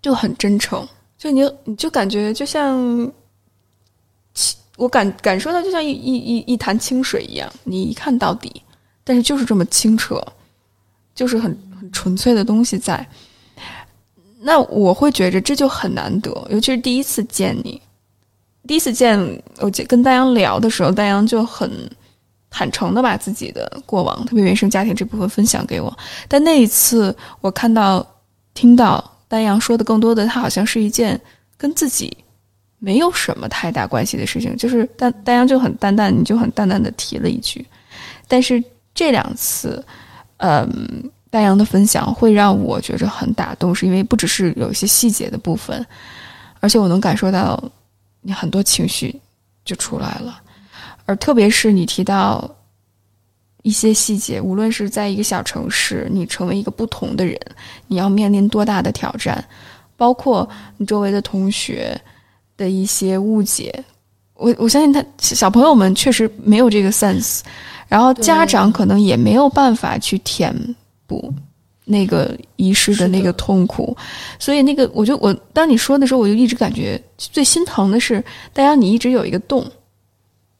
[0.00, 0.86] 就很真诚，
[1.16, 3.10] 就你你就感觉就像，
[4.76, 8.62] 我感感受到就像一一一一潭清水一样，你一看到底。
[9.04, 10.22] 但是就是这么清澈，
[11.14, 13.08] 就是很很纯粹的东西在。
[14.40, 17.80] 那我会觉着这就很难得，尤其是第一次见你，
[18.68, 19.18] 第一次见
[19.58, 21.68] 我跟丹阳聊的时候，丹阳就很
[22.50, 25.92] 坦诚的把自己的过往，特别原生家庭这部分分享给我。
[26.28, 28.06] 但那一次我看到、
[28.54, 31.20] 听到丹阳说的更多的，他好像是一件
[31.56, 32.16] 跟自己
[32.78, 37.66] 没有什么太大关系的事情，就是丹丹阳就很淡淡，你就很淡淡的提了一句，
[38.28, 38.62] 但是。
[38.94, 39.84] 这两次，
[40.38, 40.68] 嗯，
[41.30, 45.86] 丹阳的分享会让我觉着很打动，是因为不只是有一些细节的部分，
[46.58, 47.62] 而且我能感受到
[48.20, 49.14] 你很多情绪
[49.64, 50.40] 就出来了，
[51.06, 52.48] 而特别是你提到
[53.62, 57.38] 一些细节，无论是在一个小城市，你成为一个不同的人，
[57.86, 59.42] 你要面临多大的挑战，
[59.96, 62.00] 包括你周围的同学
[62.56, 63.84] 的一些误解，
[64.34, 67.40] 我我相信他小朋友们确实没有这个 sense。
[67.88, 70.54] 然后家长可能也没有办法去填
[71.06, 71.32] 补
[71.90, 73.96] 那个遗失的那个痛苦，
[74.38, 78.22] 所以那个，我就我当你说的时候，我就一直感觉最心疼的是，
[78.52, 79.64] 大家你一直有一个洞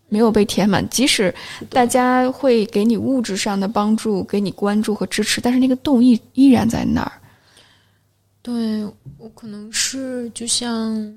[0.08, 1.34] 没有被填满，即使
[1.68, 7.12] 大家会给你物质上的帮助，给你关注和支持，但是那个洞依依然在那儿。
[8.40, 8.82] 对
[9.18, 11.14] 我可能是就像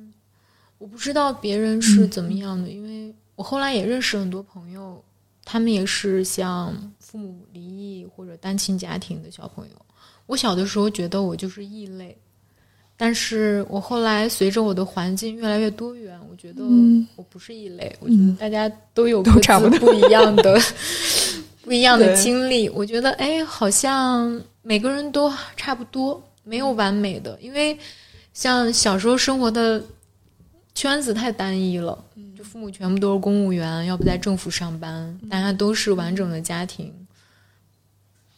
[0.78, 5.02] 我不知道别人是怎么样的，因为我后来也认识很多朋友，
[5.46, 9.72] 他们也是像父母离异或者单亲家庭的小朋友。
[10.32, 12.18] 我小的时候觉得我就是异类，
[12.96, 16.64] 但是我后来随着我的环境越来越多元，我觉得
[17.18, 20.58] 我不是异类，我觉得大家都有各自 不一样的
[21.66, 22.70] 不一样的经历。
[22.70, 27.78] 我觉得哎，好像每个人都差不多，没有完美的，因为
[28.34, 29.84] 像小时候生活的
[30.74, 32.02] 圈子太单一了，
[32.38, 36.90] 就父母全部都是公务员，要不在政府上班，大家都是完整的家庭，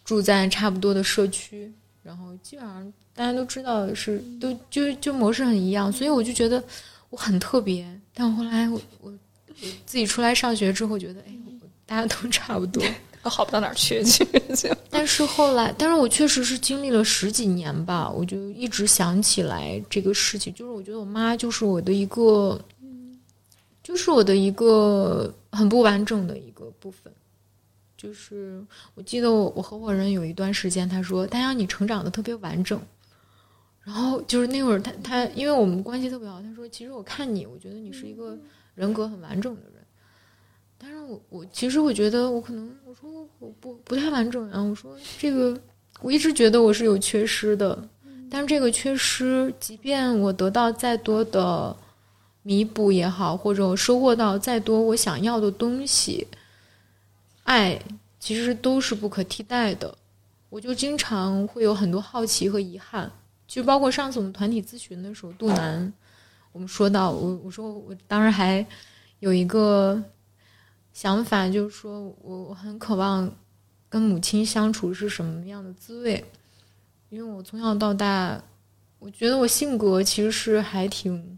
[0.04, 1.72] 住在差不多的社区。
[2.04, 6.62] 然后基本上大家都知道是都就就模式很一样，所以我就觉得
[7.10, 7.88] 我很特别。
[8.14, 9.12] 但后来我我
[9.86, 11.34] 自己出来上学之后，觉得哎，
[11.86, 12.84] 大家都 差不多，
[13.24, 14.28] 都好不到哪儿去去。
[14.91, 22.60] 但是后来，但是我确实是经历了十几年吧，我就一直想起来这个事情，就是我觉得我妈就是我的一个，
[23.82, 27.12] 就是我的一个很不完整的一个部分。
[28.04, 28.62] 就是
[28.95, 32.78] 我记得我我合伙人有一段时间他说，丹阳你成长的特别完整，
[33.82, 38.38] 然后就是那会儿他他因为我们关系特别好，他说其实我看你，我觉得你是一个
[38.76, 39.82] 人格很完整的人，
[40.78, 45.58] 但是我我其实我觉得我可能我说我不不太完整啊，我说这个
[46.01, 47.88] 我一直觉得我是有缺失的，
[48.30, 51.74] 但是这个缺失，即便我得到再多的
[52.41, 56.28] 弥补也好，或者我收获到再多我想要的东西。
[57.44, 57.80] 爱
[58.20, 59.94] 其实都是不可替代的，
[60.50, 63.12] 我就经常会有很多好奇和遗憾，
[63.46, 65.91] 就包括上次我们团体咨询的时候，杜南，
[66.54, 68.66] 我们说到我，我说我当时还
[69.20, 70.02] 有一个
[70.94, 73.30] 想法，就是说我我很渴望
[73.89, 76.24] 跟母亲相处是什么样的滋味，
[77.10, 78.41] 因为我从小到大，
[79.00, 81.38] 我觉得我性格其实是还挺，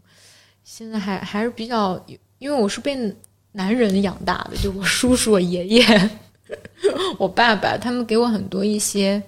[0.62, 2.00] 现在还还是比较，
[2.38, 3.16] 因为我是被。
[3.56, 6.10] 男人养大的，就我叔叔、我爷爷、
[7.18, 9.20] 我爸爸，他们给我很多一些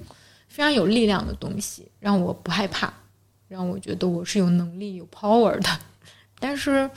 [0.48, 2.92] 非常有力量的东西，让我不害怕，
[3.48, 5.70] 让我觉得我是有能力、有 power 的。
[6.38, 6.88] 但是，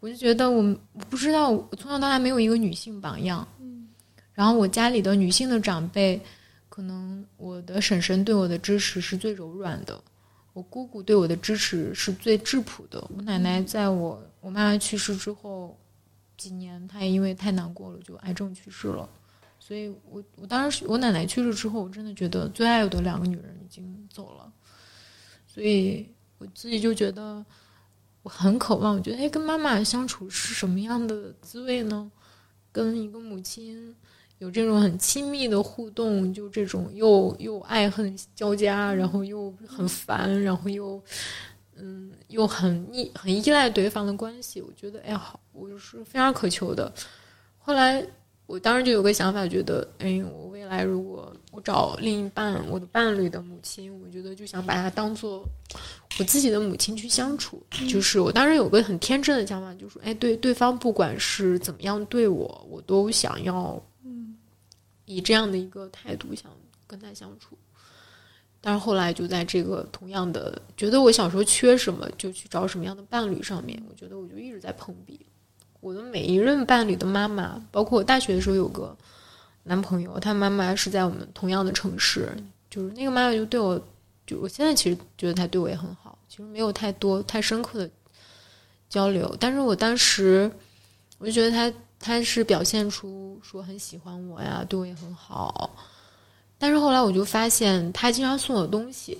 [0.00, 0.76] 我就觉得我
[1.08, 3.46] 不知道，我从小到大没有一个女性榜样。
[3.60, 3.86] 嗯。
[4.32, 6.20] 然后我家里的女性的长辈，
[6.68, 10.02] 可能我的婶婶对我的支持是最柔软的，
[10.54, 13.00] 我姑姑对我的支持是最质朴的。
[13.16, 15.78] 我奶奶在我我妈妈去世之后。
[16.40, 19.06] 几年，他也因为太难过了，就癌症去世了。
[19.58, 24.50] 所以，我我当时我奶奶去世之后，我真的觉得最爱我的两个女人已经走了。
[25.46, 27.44] 所以，我自己就觉得
[28.22, 32.10] 我很渴望，我觉得哎，跟妈妈相处是什么样的滋味呢？
[32.72, 33.94] 跟一个母亲
[34.38, 41.02] 有这种很亲密的互动，就这种又又爱恨交加，然后又很烦，然后又。
[41.82, 46.92] 嗯，又很依很依赖对方的关系，我觉得哎好，我是非常渴求的。
[47.58, 48.04] 后来
[48.46, 55.44] 我当时就有个想法，觉得哎，我未来如果我找另一半，我的伴侣的母亲，我觉得就想把她当做
[56.18, 57.62] 我自己的母亲去相处。
[57.88, 64.36] 就是我当时有个很天真的想法，就是哎，对对方不管是怎么样对我，我都想要嗯，
[65.04, 66.50] 以这样的一个态度想
[66.86, 67.56] 跟他相处。
[68.60, 75.18] 但是后来就在这个同样的觉得我小时候缺什么就去找什么样的伴侣上面，我觉得我就一直在碰壁。
[75.80, 78.96] 我的每一任伴侣的妈妈，包括我大学的时候有个
[79.64, 82.32] 男朋友，他妈妈是在我们同样的城市，
[82.68, 83.80] 就是那个妈妈就对我，
[84.26, 87.90] 就我现在其实觉得他对我也很好，其实没有太多太深刻的
[88.88, 90.50] 交流，但是我当时
[91.18, 95.70] 我就觉得他他是表现出说很喜欢我呀，对我也很好。
[96.58, 99.18] 但是后来我就发现，他经常送我东西，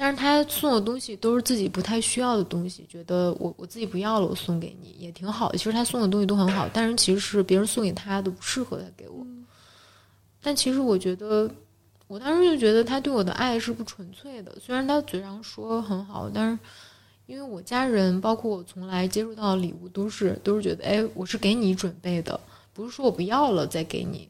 [0.00, 5.58] 但是他送的东西都是自己不太需要的东西，觉得我我自己不要了，我送给你也挺好的。
[5.58, 9.26] 其实他送的东西都很好，但是其实是别人送给他的不适合他给我。
[10.40, 11.50] 但其实我觉得，
[12.06, 14.56] 我当时就觉得他对我的爱是不纯粹的。
[14.60, 16.58] 虽然他嘴上说很好，但是
[17.26, 22.38] 因为我家人包括我从来接触到的礼物都是都是觉得，哎，我是给你准备的，
[22.72, 24.28] 不是说我不要了再给你。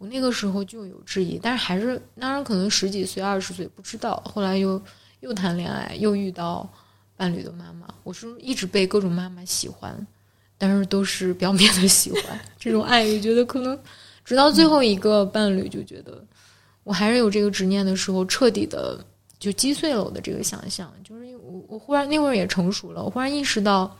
[0.00, 4.16] 我那个时候就有质疑，但是还是当然可能十几岁、二十岁不知道。
[4.24, 4.80] 后来又
[5.20, 6.66] 又谈恋爱，又遇到
[7.18, 9.94] 伴侣的妈妈，我是一直被各种妈妈喜欢，
[10.56, 12.22] 但是都是表面的喜欢。
[12.58, 13.78] 这种爱，我觉得可能
[14.24, 16.24] 直到最后一个伴侣，就觉得
[16.82, 19.04] 我还是有这个执念的时候，彻底的
[19.38, 20.90] 就击碎了我的这个想象。
[21.04, 23.94] 就是我我忽然那会儿也成熟了，我忽然意识到。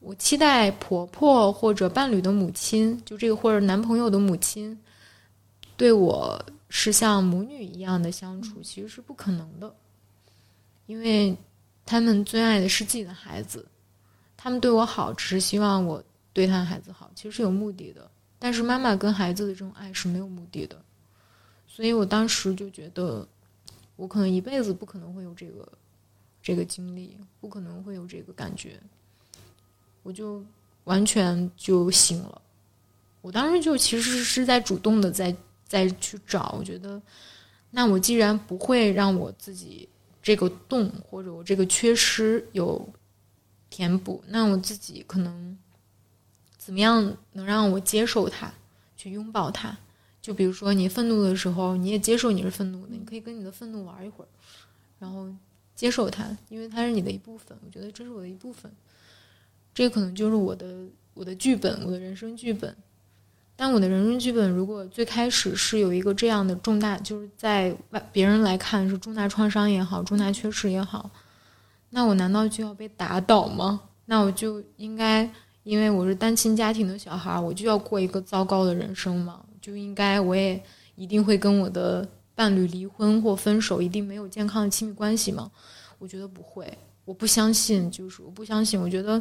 [0.00, 4.78] 我期待婆婆或者伴侣的母亲，就这个或者男朋友的母亲，
[5.76, 9.74] 对我是像母女一样的相处，其实是不可能的。
[10.86, 11.36] 因为
[11.84, 13.66] 他们最爱的是自己的孩子，
[14.36, 18.08] 他们对我好，只是希望我对他的孩子好，其实是有目的的。
[18.38, 20.80] 但是妈妈跟孩子的这种爱是没有目的的，
[21.66, 23.26] 所以我当时就觉得，
[23.96, 25.66] 我可能一辈子不可能会有这个
[26.42, 28.78] 这个经历，不可能会有这个感觉，
[30.06, 30.40] 我就
[30.84, 32.40] 完全就醒了。
[33.20, 35.34] 我当时就其实是在主动的在
[35.66, 37.02] 在去找，我觉得，
[37.72, 39.88] 那我既然不会让我自己
[40.22, 42.88] 这个洞或者我这个缺失有
[43.68, 45.58] 填补，那我自己可能。
[46.56, 48.52] 怎么样能让我接受它，
[48.96, 49.78] 去拥抱它？
[50.20, 54.28] 就比如说，你愤怒的时候，你也接受你是愤怒的，你可以跟你的愤怒玩一会儿，
[54.98, 55.32] 然后
[55.76, 57.56] 接受它，因为它是你的一部分。
[57.64, 58.68] 我觉得这是我的一部分，
[59.76, 60.66] 这可能就是我的
[61.12, 62.74] 我的剧本，我的人生剧本。
[63.54, 71.10] 但我的人生剧本，如果最开始是有一个这样的重大，就是在外别人来看是重大创伤也好，重大缺失也好，
[71.90, 73.82] 那我难道就要被打倒吗？
[74.06, 75.30] 那我就应该。
[75.62, 79.40] 因为我是单亲家庭的小孩，我就要过一个糟糕的人生吗？
[79.60, 80.62] 就应该我也
[80.94, 85.50] 一定会跟我的伴侣离婚或分手，一定没有健康的亲密关系吗？
[85.98, 86.72] 我觉得不会，
[87.04, 88.80] 我不相信，就是我不相信。
[88.80, 89.20] 我觉得，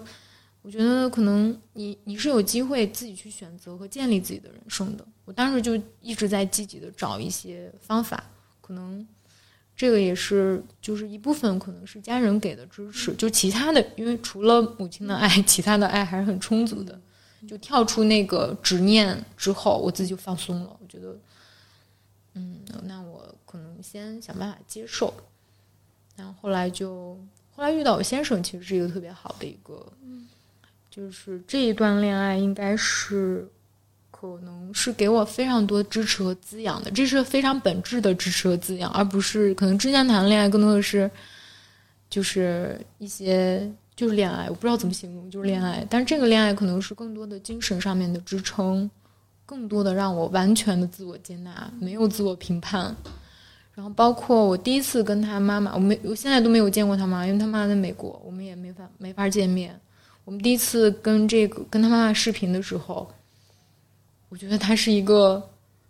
[0.66, 5.05] 我觉得可能你你是有机会自己去选择和建立自己的人生的。
[5.24, 8.24] 我当时就一直在积极的找一些方法，
[8.61, 9.07] 可能。
[9.78, 16.97] 这个也是，就是一部分可能是家人给的支持，就其他的，因为除了母亲的爱，其他的爱还是很充足的。
[17.45, 20.78] 就跳出那个执念之后，我自己就放松了。
[20.82, 21.20] 我觉得，
[22.36, 25.13] 嗯，那我可能先想办法接受。
[26.16, 27.20] 然后后来就
[27.53, 29.86] 后来遇到我先生，其实是一个特别好的一个，
[30.96, 33.48] 就是这一段恋爱应该是。
[34.18, 41.12] 可能是给我非常多支持和滋养的，这是非常本质的支持和滋养，而不是可能之前谈恋爱更多的是，
[42.10, 45.86] 就是一些就是恋爱，我不知道怎么形容，就是恋爱。
[45.89, 48.89] 但是这个恋爱可能是更多的精神上面的支撑，
[49.46, 52.96] 更多的让我完全的自我接纳，没有自我评判。
[53.76, 59.80] 然后包括我第一次跟他妈妈，我没我现在都没有见过他妈，因为他妈在美国，我们也没法没法见面。
[60.26, 63.09] 我们第一次跟这个跟他妈妈视频的时候。
[64.28, 65.41] 我觉得她是一个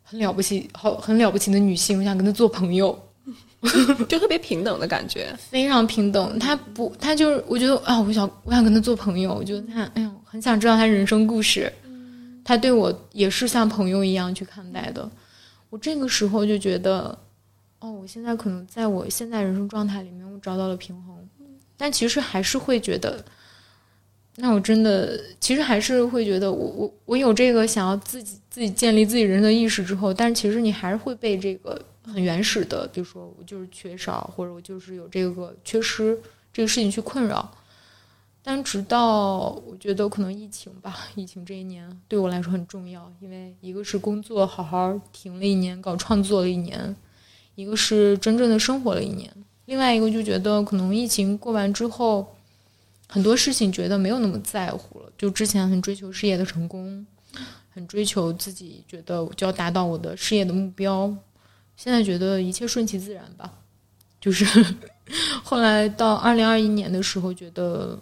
[0.03, 2.95] 很了不起、好很了不起的女性，我想跟她做朋友，
[4.07, 6.37] 就特别平等的感觉，非常平等。
[6.37, 11.71] 她不，她就是我觉得啊，我想我想跟她做朋友，我觉得她哎呦，很想知道她人生故事。
[12.43, 15.09] 她对我也是像朋友一样去看待的。
[15.71, 17.17] 我这个时候就觉得，
[17.79, 21.15] 哦，我现在可能在我现在人生状态里面，我找到了平衡，
[21.75, 23.23] 但其实还是会觉得。
[24.37, 36.19] 那我真的其实还是会觉得，我我我有这个想要自己自己建立自己人的意识之后，但是其实你还是会被这个很原始的，比如说我就是缺少，或者我就是有这个缺失
[36.51, 37.49] 这个事情去困扰。
[38.43, 46.93] 但直到我觉得可能疫情吧，疫情这一年对我来说很重要，因为一个是工作好好停了一年，搞创作了一年，
[47.55, 49.31] 一个是真正的生活了一年，
[49.67, 52.34] 另外一个就觉得可能疫情过完之后。
[53.07, 57.05] 很多事情觉得没有那么在乎了，就之前很追求事业的成功，
[57.69, 61.15] 很追求自己觉得就要达到我的事业的目标，
[61.77, 63.53] 现在觉得一切顺其自然吧。
[64.19, 64.43] 就是
[65.43, 67.97] 后来到二零二一年的时候，觉得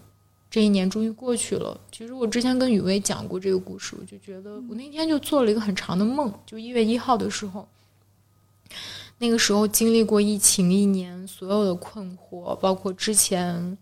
[0.50, 1.80] 这一年终于过去了。
[1.92, 7.68] 其实我之前跟雨薇讲过这个故事，我就觉得我那天就做了一个很长的梦，就一月一号的时候，
[9.20, 13.78] 那个时候经历过疫情一年所有的困惑，包括之前。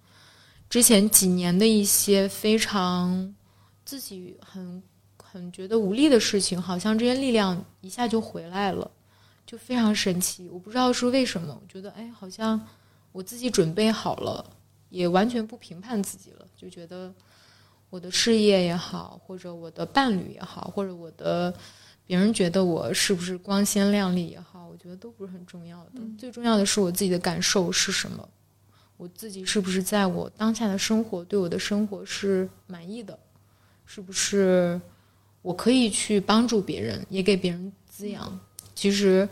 [0.72, 3.36] 之前几年的一些非常
[3.84, 4.82] 自己很
[5.22, 8.90] 很觉得无力的事情，好像这些力量一下就回来了，
[9.46, 10.48] 就非常神奇。
[10.48, 12.58] 我不知道是为什么，我觉得哎，好像
[13.12, 14.50] 我自己准备好了，
[14.88, 17.14] 也完全不评判自己了，就觉得
[17.90, 21.54] 我的事业也好，或者我的伴侣也好，或者我的
[22.06, 26.02] 别人觉得我是不是光鲜亮丽也好，我觉得都不是很重要的。
[26.18, 28.30] 最重要的是我自己的感受是什么。
[29.02, 33.18] 我自己是不是在我当下的生活对我的生活是满意的？
[33.84, 34.80] 是不是
[35.42, 38.40] 我可以去帮助别人，也给别人滋养？
[38.76, 39.28] 其实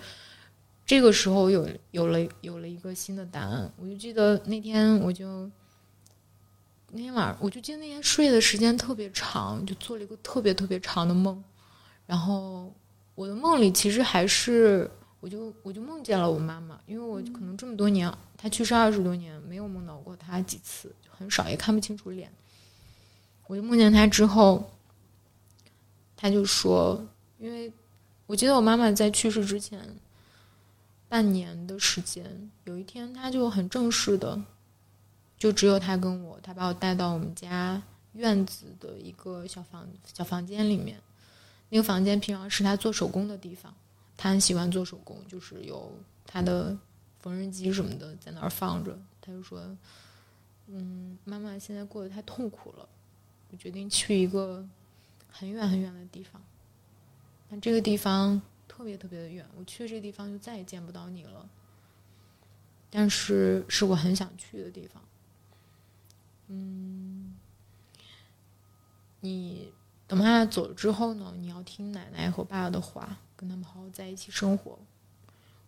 [0.88, 3.72] 这个时候有有了有了一个新的答案。
[3.78, 5.48] 我就记得那天，我就
[6.92, 11.44] 那天晚上，我就记得那天睡的时间特别长，就做了一个特别特别长的梦。
[12.08, 12.74] 然后
[13.14, 14.90] 我的梦里其实还是。
[15.20, 22.32] 我就我就梦见了我妈妈，因为我可能这么多年，她去世二十多年，没有梦到过她几次，很少，也看不清楚脸。
[23.48, 24.72] 我就梦见她之后，
[26.16, 27.06] 她就说，
[27.38, 27.72] 因为
[28.28, 29.84] 我记得我妈妈在去世之前，
[31.10, 34.40] 半年的时间，有一天他就很正式的，
[35.38, 37.82] 就只有他跟我，他把我带到我们家
[38.14, 41.02] 院子的一个小房小房间里面。
[41.70, 43.74] 那个房间平常是他做手工的地方，
[44.22, 46.78] 他很喜欢做手工，就是有他的
[47.22, 49.00] 缝纫机什么的在那儿放着。
[49.22, 49.62] 他就说
[50.68, 52.90] ：“嗯，妈妈现在过得太痛苦了，
[53.50, 54.68] 我决定去一个
[55.32, 56.42] 很远很远的地方。
[57.50, 61.50] 但这个地方……”特别特别的远，我去这个地方就再也见不到你了。
[62.90, 65.02] 但是是我很想去的地方。
[66.48, 67.36] 嗯，
[69.22, 69.72] 你
[70.10, 71.34] 等妈妈走了之后呢？
[71.38, 74.78] 你要听奶奶和爸爸的话，跟他们好好在一起生活。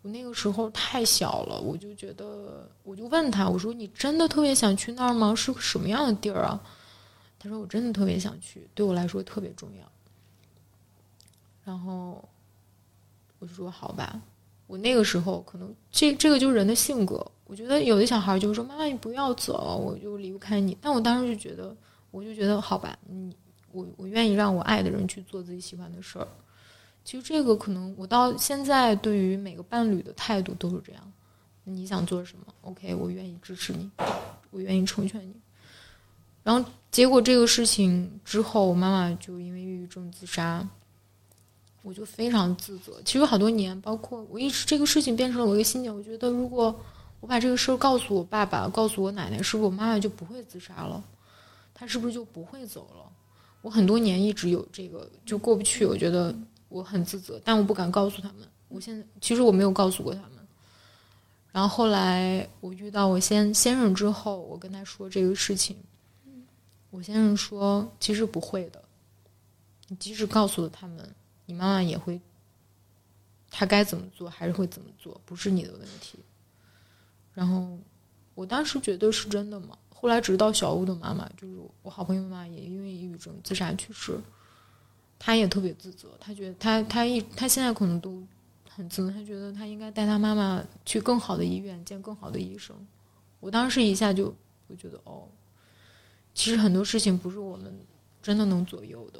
[0.01, 5.33] 我那个时候太小了，我就觉得，我就问他，我说：“你真的特别想去那儿吗？
[5.33, 6.59] 是个什么样的地儿啊？”
[7.39, 9.89] 他说：“我真的特别想去，对我来说特别重要。”
[11.63, 12.27] 然后。
[13.39, 14.21] 我就说好吧，
[14.67, 17.25] 我那个时候可能这这个就是人的性格。
[17.45, 21.75] 我觉得有的小孩就说：“妈妈，你不要走，我就离不开你。”但我当时就觉得，
[22.11, 23.35] 我就觉得好吧，你
[23.71, 26.27] 我我愿意让我爱的人去做自己喜欢的事儿。
[27.03, 31.13] 其实这个可能我到现在对于每个伴侣的态度都是这样。
[31.63, 33.89] 你想做什么？OK，我愿意支持你，
[34.49, 35.33] 我愿意成全你。
[36.43, 40.67] 然后结果这个事情之后，我妈妈就因为抑郁症自杀。
[41.83, 43.01] 我就非常自责。
[43.03, 45.91] 其实好多年，包括我一直这个事情变成了我一个信念。
[45.91, 46.79] 我觉得，如果
[47.19, 51.03] 我把这个事儿告诉我爸爸，告诉我奶奶，是不是我妈妈就不会自杀了？
[51.73, 53.10] 她是不是就不会走了？
[53.61, 55.85] 我很多年一直有这个就过不去。
[55.85, 56.35] 我觉得
[56.69, 58.47] 我很自责，但我不敢告诉他们。
[58.67, 60.31] 我现在其实我没有告诉过他们。
[61.51, 65.75] 然后后来我遇到我先先生之后，我跟他说这个事情。
[66.89, 68.83] 我先生说：“其实不会的，
[69.87, 71.09] 你即使告诉了他们。”
[71.45, 72.19] 你妈妈也会，
[73.49, 76.19] 她该怎么做还是会怎么做，不是你的问题。
[77.33, 77.77] 然后
[78.35, 79.77] 我当时觉得是真的嘛。
[80.01, 84.19] 后来直到小欧的妈妈，就是我好朋友妈妈，也因为抑郁症自杀去世，
[85.19, 86.09] 她也特别自责。
[86.19, 88.23] 她觉得她她一她现在可能都
[88.67, 92.75] 很自责，她觉得她应该带她妈妈去更好的医院见更好的医生。
[93.39, 94.33] 我当时一下就
[94.65, 95.27] 我觉得哦，
[96.33, 97.71] 其实很多事情不是我们
[98.23, 99.19] 真的能左右的。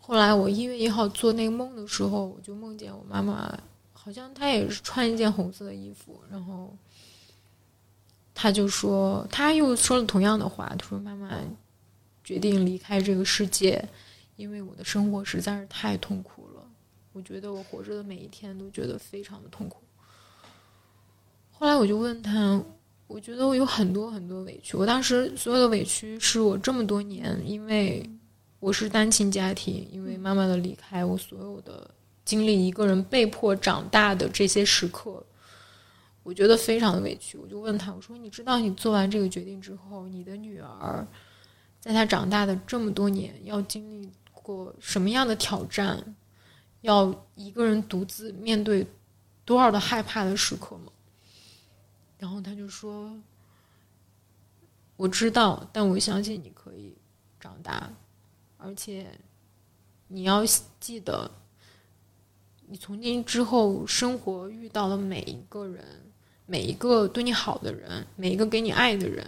[0.00, 3.54] 后来我一月一号做那个梦的时候，我就梦见我妈妈，
[3.92, 6.74] 好像她也是穿一件红色的衣服，然后，
[8.34, 11.30] 他就说，他又说了同样的话，他说：“妈妈
[12.22, 13.82] 决定离开这个世界，
[14.36, 16.66] 因为我的生活实在是太痛苦了，
[17.12, 19.82] 我觉得我活着的每一天都觉得非常的痛苦。”
[21.50, 22.60] 后来我就问他，
[23.06, 28.10] 我觉得我有很多很多委屈，我当时所有的委屈是我这么多年因为。
[28.60, 31.90] 我是单亲家庭，因为妈妈的离开，我所有的
[32.24, 35.22] 经历一个人被迫长大的这些时刻，
[36.24, 37.38] 我觉得非常的委屈。
[37.38, 41.06] 我就问他，我说：“你知道你做完这个决定之后，你的女儿
[41.80, 46.16] 在她长大的这么多年，要经历过什么样的挑战？
[46.80, 48.86] 要一个人独自面对
[49.44, 50.90] 多少的害怕的时刻吗？”
[52.18, 53.14] 然后他就说
[54.96, 56.96] ：“我知道，但我相信你可以
[57.38, 57.92] 长大。”
[58.56, 59.06] 而且，
[60.08, 60.42] 你要
[60.80, 61.30] 记得，
[62.66, 65.84] 你从今之后生活遇到的每一个人，
[66.46, 69.26] 每一个对你好的人，每一个给你爱的人，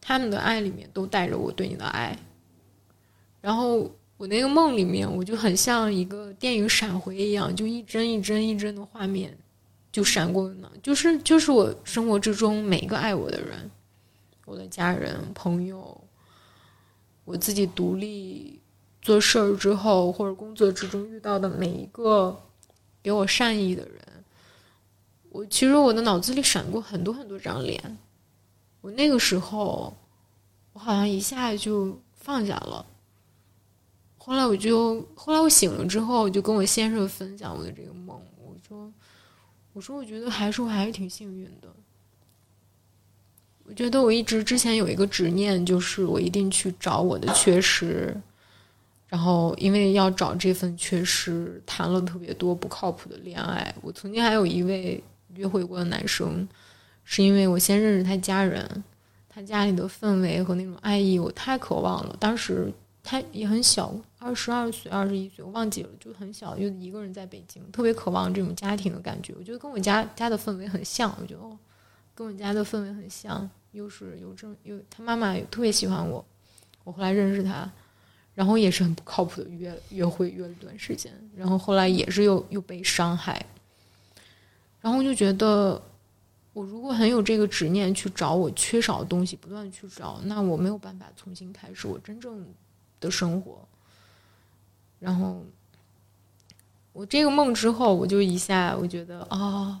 [0.00, 2.18] 他们的爱里面都带着我对你的爱。
[3.40, 9.36] 然后我那个梦里面，我就很像一个电影闪回一样，就一帧一帧一帧的画面
[9.90, 13.70] 就闪过呢，就是就是我生活之中每一个爱我的人，
[14.44, 15.98] 我的家人朋友。
[17.24, 18.58] 我自己独立
[19.00, 22.36] 做事儿之后，或者工作之中遇到的每一个
[23.00, 24.01] 给我善意的人，
[25.32, 27.98] 我其实我的脑子里闪过很多很多张脸。
[28.82, 29.96] 我那个时候，
[30.74, 32.84] 我好像一下就放下了。
[34.18, 38.20] 后来我就，后来我醒了之后，我就跟我先生分享我的这个梦。
[38.36, 38.92] 我说，
[39.72, 41.68] 我说，我觉得还是我还是挺幸运的。
[43.64, 48.14] 我觉得我一直之前有一个执念，就是我一定去找我的缺失，
[49.08, 53.74] 然后因为要找这份缺失，谈了特别多不靠谱的恋爱。
[53.80, 55.02] 我曾经还有一位
[55.34, 56.46] 约会过的男生，
[57.04, 58.84] 是因为我先认识他家人，
[59.28, 62.16] 他家里的氛围和那种爱意，我太渴望了。
[62.18, 62.72] 当时
[63.02, 69.34] 他也很小，二十二岁、二十一岁，我忘记了，就很小，就一个人在北京，特别渴望这种家庭的感觉。
[69.38, 71.40] 我觉得跟我家家的氛围很像，我觉得，
[72.14, 73.48] 跟我家的氛围很像。
[73.72, 76.22] 又是有这有他妈妈特别喜欢我，
[76.84, 77.66] 我后来认识他，
[78.34, 83.42] 然后也是很不靠谱的约约会约了一段时间，然后后来也是又又被伤害，
[84.82, 85.80] 然后就觉得，
[86.52, 92.46] 我如果很有这个执念去找我缺少的东西，不断去找，那我没有办法重新开始我真正
[93.00, 93.66] 的生活。
[94.98, 95.42] 然后，
[96.92, 99.80] 我这个梦之后，我就一下我觉得啊，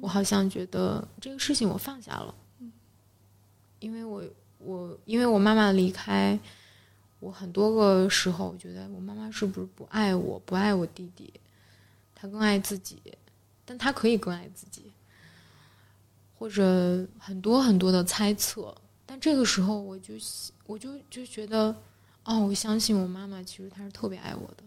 [0.00, 2.34] 我好像觉得这个事情我放下了，
[3.80, 4.24] 因为我
[4.58, 6.38] 我因为我妈妈离开。
[7.18, 11.32] 我很多个时候，我觉得我妈妈是不是不爱我，不爱我弟弟，
[12.14, 13.00] 她更爱自己，
[13.66, 14.90] 但他可以更爱自己，
[16.38, 18.74] 或者很多很多的猜测。
[19.04, 20.14] 但这个时候，我就
[20.64, 21.76] 我就就觉得，
[22.24, 24.64] 哦，我相信我妈妈，其实她是特别爱我的，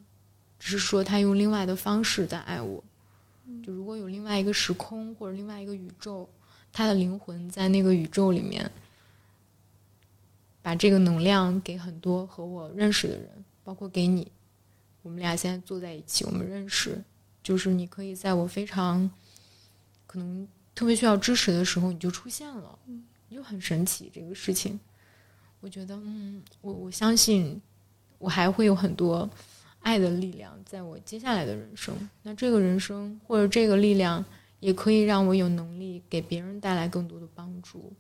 [0.60, 2.84] 只是说她用另外的方式在爱我。
[3.66, 6.30] 就如果有另外一个时空或者另外一个宇宙，
[6.72, 8.70] 她的灵魂在那个宇宙里面。
[10.62, 13.30] 把这个能量给很多和我认识的人，
[13.64, 14.30] 包括给你。
[15.02, 17.02] 我们俩现在坐在一起，我们认识，
[17.50, 19.10] 就是你可以在我非常
[20.06, 22.78] 可能特别需要支持的时候，你就出现了，
[23.32, 24.80] 就很神奇这个事情。
[25.60, 27.60] 我觉得，嗯，我我相信
[28.20, 29.28] 我还会有很多
[29.80, 31.92] 爱的力量在我接下来的人生。
[32.22, 34.24] 那这个人生或者这个力量，
[34.60, 37.92] 也可以让我有能力给别人带来更多的帮助。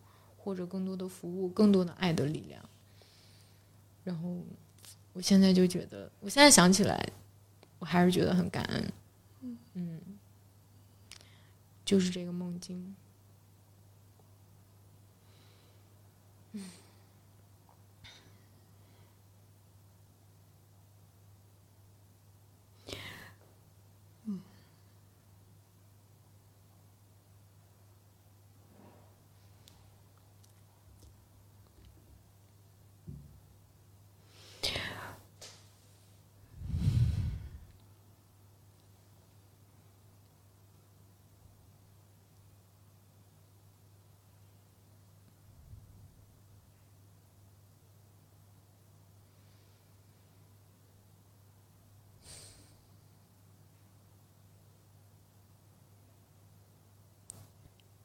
[0.41, 2.63] 或者更多的服务，更多的爱的力量。
[4.03, 4.37] 然后，
[5.13, 7.11] 我现在就觉得，我现在想起来，
[7.79, 8.93] 我还是觉得很感恩。
[9.73, 10.01] 嗯，
[11.85, 12.95] 就是这个梦境。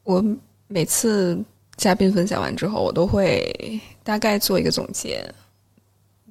[0.05, 0.23] 我
[0.67, 1.43] 每次
[1.77, 5.27] 嘉宾分享完之后，我都会大概做一个总结，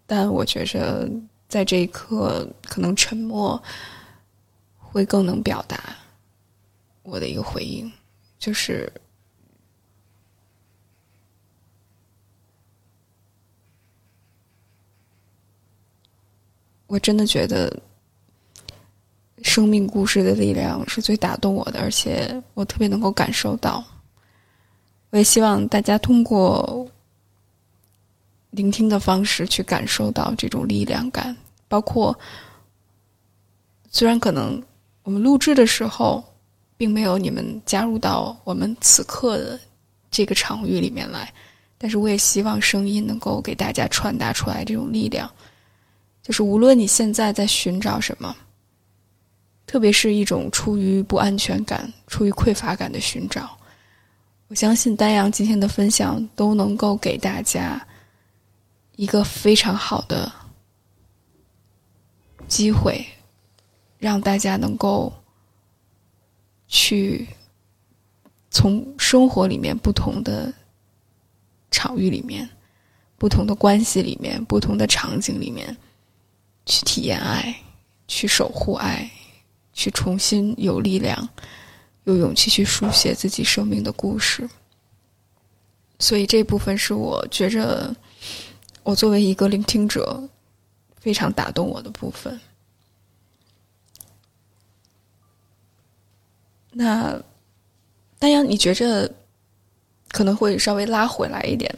[0.06, 1.10] 但我觉着
[1.48, 3.60] 在这一刻，可能沉默
[4.78, 5.76] 会更能表达
[7.02, 7.90] 我的一个回应，
[8.38, 8.90] 就是
[16.86, 17.82] 我真的觉得。
[19.44, 23.84] 生命故事的力量是最打动我的，而且我特别能够感受到。
[25.10, 26.84] 我也希望大家通过
[28.50, 31.36] 聆听的方式去感受到这种力量感。
[31.68, 32.18] 包括
[33.90, 34.60] 虽然可能
[35.02, 36.24] 我们录制的时候
[36.76, 39.60] 并没有你们加入到我们此刻的
[40.10, 41.32] 这个场域里面来，
[41.76, 45.30] 但是我也希望声音能够给大家传达出来这种力量。
[46.22, 48.34] 就是无论你现在在寻找什么。
[49.74, 53.58] 特别是一种出于不安全感、出于匮乏感的寻找，
[54.46, 57.84] 我相信丹阳今天的分享都能够给大家
[58.94, 60.30] 一个非常好的
[62.46, 63.04] 机会，
[63.98, 65.12] 让大家能够
[66.68, 67.26] 去
[68.52, 70.54] 从生活里面不同的
[71.72, 72.48] 场域里面、
[73.18, 75.76] 不同的关系里面、不同的场景里面
[76.64, 77.52] 去体验爱，
[78.06, 79.10] 去守护爱。
[79.74, 81.28] 去重新有力量、
[82.04, 84.48] 有勇气去书写自己生命的故事，
[85.98, 87.94] 所以这部分是我觉着
[88.82, 90.22] 我作为一个聆听者
[90.96, 92.40] 非常打动我的部分。
[96.70, 97.20] 那
[98.18, 99.12] 丹阳，你觉着
[100.08, 101.76] 可能会稍微拉回来一点，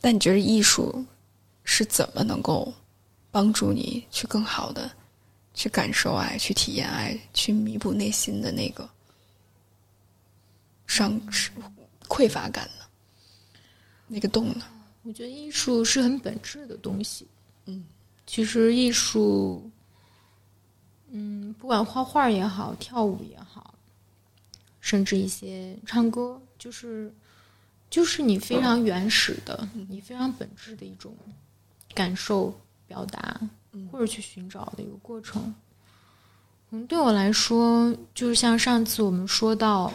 [0.00, 1.04] 但你觉得艺术
[1.64, 2.72] 是怎么能够
[3.30, 4.90] 帮助你去更好的？
[5.56, 8.88] 去感受爱，去体验爱，去弥补内心的那个
[10.86, 11.18] 伤、
[12.06, 12.84] 匮乏感呢？
[14.06, 14.66] 那个洞呢？
[15.02, 17.26] 我觉得艺术是很本质的东西。
[17.64, 17.84] 嗯，
[18.26, 19.68] 其实艺术，
[21.08, 23.74] 嗯，不管画画也好，跳舞也好，
[24.80, 27.10] 甚至一些唱歌，就是
[27.88, 31.16] 就是你非常原始的，你非常本质的一种
[31.94, 32.54] 感受
[32.86, 33.40] 表达。
[33.90, 35.54] 或者去寻找的一个过程，
[36.70, 39.92] 嗯，对我来说，就是像上次我们说到，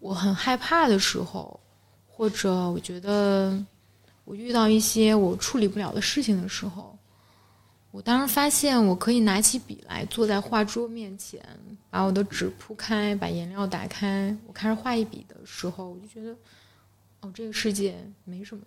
[0.00, 1.58] 我很害怕的时候，
[2.06, 3.56] 或者我觉得
[4.24, 6.96] 我遇到一些我处理不了的事情的时候，
[7.90, 11.40] 我当时发现我可以拿起笔来，坐在画桌面前，
[11.90, 16.34] 把我的纸铺开，把颜料打开，我开始画一笔的时候，我就觉得，
[17.20, 17.94] 哦，这个世界
[18.24, 18.64] 没什么，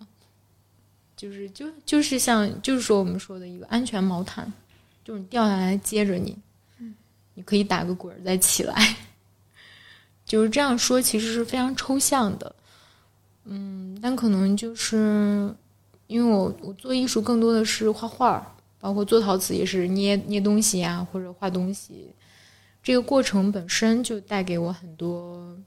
[1.15, 4.51] 就是就就是像就是说我们说的一个安全毛毯，
[5.03, 6.37] 就是你掉下来接着你，
[7.33, 8.95] 你可以打个滚再起来，
[10.25, 12.55] 就是这样说，其实是非常抽象的，
[13.45, 15.53] 嗯，但可能就是
[16.07, 18.51] 因为我我做艺术更多的是画画。
[18.77, 22.07] 包括做陶瓷也是捏捏东西呀，或者画东西，
[22.83, 25.57] 这个过程本身就带给我很多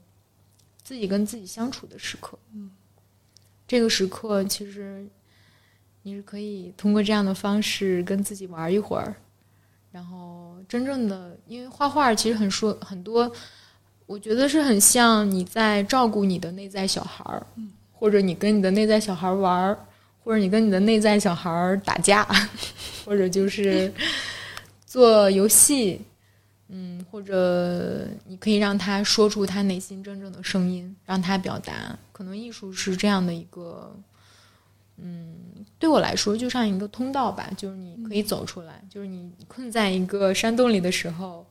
[0.83, 2.39] 自己跟自己相处的时刻。
[2.53, 2.71] 嗯，
[3.67, 5.05] 这个时刻其实
[6.03, 9.15] 你是可以通过这样的方式跟自己玩一会儿，
[9.91, 13.31] 然后真正的因为画画其实很说很多，
[14.05, 17.45] 我觉得是很像你在照顾你的内在小孩儿，
[17.91, 19.77] 或者你跟你的内在小孩玩儿。
[20.21, 22.27] 或者你跟你的内在小孩打架，
[23.03, 23.91] 或者就是
[24.85, 25.99] 做游戏，
[26.67, 31.97] 嗯，或者你可以让他说出他内心真正的声音，让他表达。
[32.11, 33.95] 可能艺术是这样的一个，
[35.01, 41.45] 嗯，对我来说就像一个通道吧，就是你可以走出来，就是你困在一个山洞里的时候，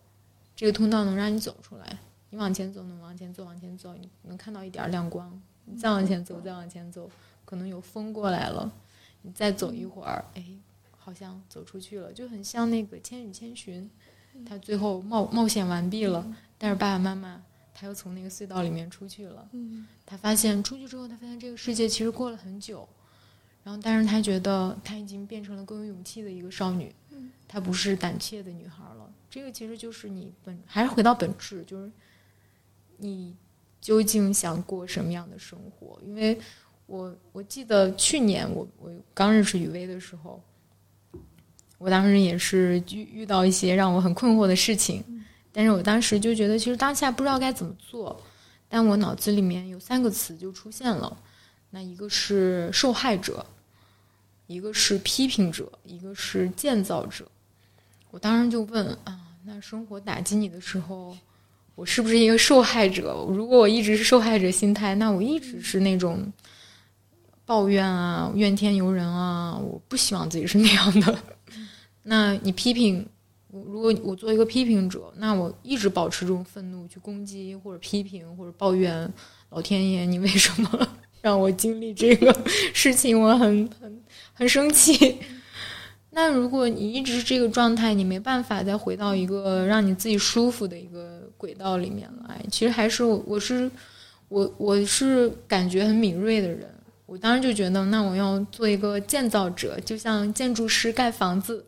[0.54, 1.98] 这个通道能让你走出来。
[2.30, 5.40] 你往前走，能往前走，往前走，你能看到一点亮光。
[5.64, 7.10] 你再往前走，再往前走。
[7.44, 8.70] 可能有风过来了，
[9.22, 10.44] 你再走一会儿，哎，
[10.98, 13.90] 好像走出去了，就很像那个《千与千寻》，
[14.46, 16.26] 他最后冒冒险完毕了，
[16.58, 17.42] 但是爸爸妈妈
[17.74, 19.48] 他又从那个隧道里面出去了。
[20.04, 22.86] 他发现出去之后，他发现这个世界其实过了很久，
[23.68, 26.90] 然后但是他觉得他已经变成了更有勇气的一个少女，
[27.46, 29.12] 她不是胆怯的女孩了。
[29.28, 31.92] 这个其实就是你本还是回到本质，就是
[32.96, 33.36] 你
[33.78, 36.40] 究竟想过什么样的生活，因为。
[36.86, 40.42] 我我记得去年我我刚认识雨薇的时候，
[41.76, 45.04] 我当时也是遇遇到一些让我很困惑的事情，
[45.52, 48.18] 但是我当时就觉得其实当下不知道该怎么做，
[48.70, 51.14] 但我脑子里面有三个词就出现了，
[51.68, 53.44] 那一个是受害者，
[54.48, 57.24] 一个是批评者，一个是建造者。
[58.10, 61.16] 我当时就问啊，那生活打击你的时候，
[61.76, 63.24] 我是不是一个受害者？
[63.28, 66.32] 如果我一直是受害者心态，那我一直是那种。
[67.46, 71.18] 抱怨啊，怨天尤人啊，我不希望自己是那样的。
[72.02, 73.08] 那你批评
[73.50, 79.10] 我，如果我做一个批评者，那我一直保持这种愤怒去攻击或者批评或者抱怨
[79.48, 80.88] 老天爷，你为什么
[81.22, 82.38] 让我经历这个
[82.74, 83.18] 事情？
[83.18, 83.98] 我很很
[84.38, 85.18] 很生气。
[86.10, 92.40] 那如果你一直是这个状态，你没办法再回到一个让你自己舒服的一个轨道里面来。
[92.48, 93.68] 其实还是我，我是
[94.28, 96.72] 我，我是感觉很敏锐的人。
[97.04, 101.64] 我当时就觉得，那我要做一个建造者，就像建筑师盖房子，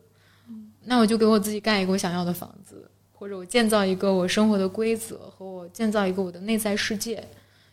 [0.85, 7.27] 那我就给我自己盖一个我想要的房子，或者我建造一个我生活的规则，和我建造一个我的内在世界。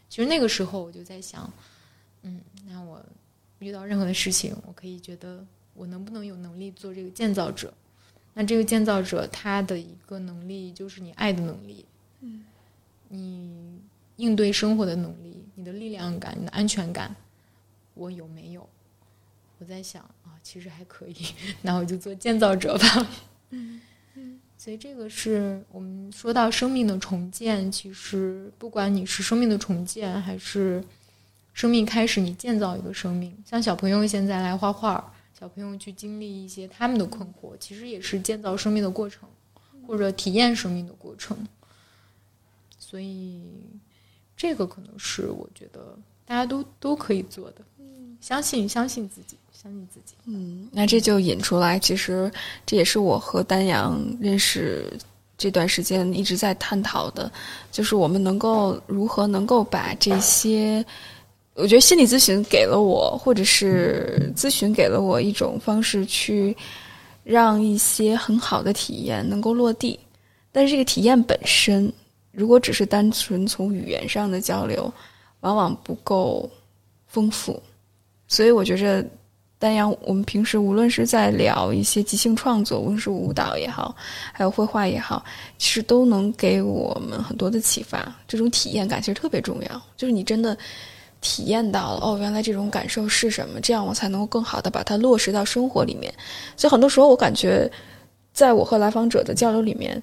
[0.08, 1.50] 其实那个时候我就在想，
[2.22, 2.98] 嗯，那我
[3.59, 5.44] 遇到任何的事情，我可以觉得
[5.74, 7.72] 我能不能有能力做这个建造者？
[8.35, 11.85] 那这个建造者他的一个能力就是你爱的能力，
[12.20, 12.44] 嗯，
[13.09, 13.80] 你
[14.16, 17.14] 应对生活的能力，你的力量感，你的安全感。
[17.94, 18.68] 我有没有？
[19.59, 21.16] 我在想啊，其实还可以，
[21.62, 23.10] 那我就做建造者吧。
[23.51, 23.80] 嗯
[24.14, 30.80] 嗯，所以这个是我们说到生命的重建，其实不管你是生命的重建，还是
[31.59, 39.28] 生命开始，你建造一个生命，像小朋友现在来画画，小朋友去经历一些他们的困惑，其实也是建造生命的过程，
[39.85, 41.36] 或者体验生命的过程。
[42.78, 43.43] 所以，
[44.36, 47.62] 这个可能是我觉得大家都都可以做的。
[48.20, 50.14] 相信，相信自己，相信自己。
[50.26, 52.30] 嗯，那这就引出来，其实
[52.64, 54.97] 这也是我和丹阳认识
[55.36, 57.28] 这段时间一直在探讨的，
[57.72, 60.85] 就是我们能够如何能够把这些，
[61.59, 66.56] 我觉得心理咨询给了我，或者是咨询给了我一种方式，去
[67.24, 69.98] 让一些很好的体验能够落地。
[70.52, 71.93] 但是这个体验本身，
[72.30, 74.93] 如果只是单纯从语言上的交流，
[75.40, 76.48] 往往不够
[77.09, 77.60] 丰富。
[78.28, 79.05] 所以我觉着，
[79.59, 83.97] 丹阳，我们平时无论是在聊一些即兴创作，无论是舞蹈也好，
[84.32, 85.24] 还有绘画也好，
[85.59, 88.14] 其实都能给我们很多的启发。
[88.28, 90.56] 这种体验感其实特别重要，就是你真的
[91.20, 96.12] 体验到了，哦，原来这种感受是什么，这样我才能够更好的把它落实到生活里面。
[96.56, 97.70] 所以很多时候，我感觉，
[98.32, 100.02] 在我和来访者的交流里面，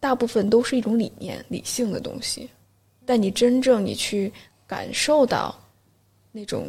[0.00, 2.48] 大部分都是一种理念、理性的东西，
[3.04, 4.32] 但你真正你去
[4.66, 5.54] 感受到
[6.32, 6.68] 那种。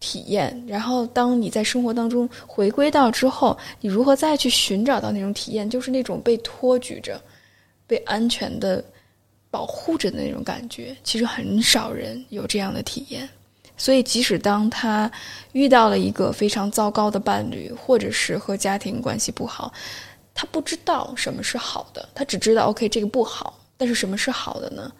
[0.00, 7.18] 体验，然后当你在生活当中回归到之后，你如何再去寻找到那种体验，就是那种被托举着、
[7.86, 8.84] 被安全的
[9.54, 10.96] 保护着的那种感觉。
[11.04, 13.28] 其实很少人有这样的体验，
[13.76, 15.08] 所以即使当他
[15.52, 19.72] 遇到了一个非常糟糕的伴侣，或者是和家庭关系不好，
[20.34, 24.90] 他不知道什么是好的，他只知道 OK 这个不好，但是什么是好的呢？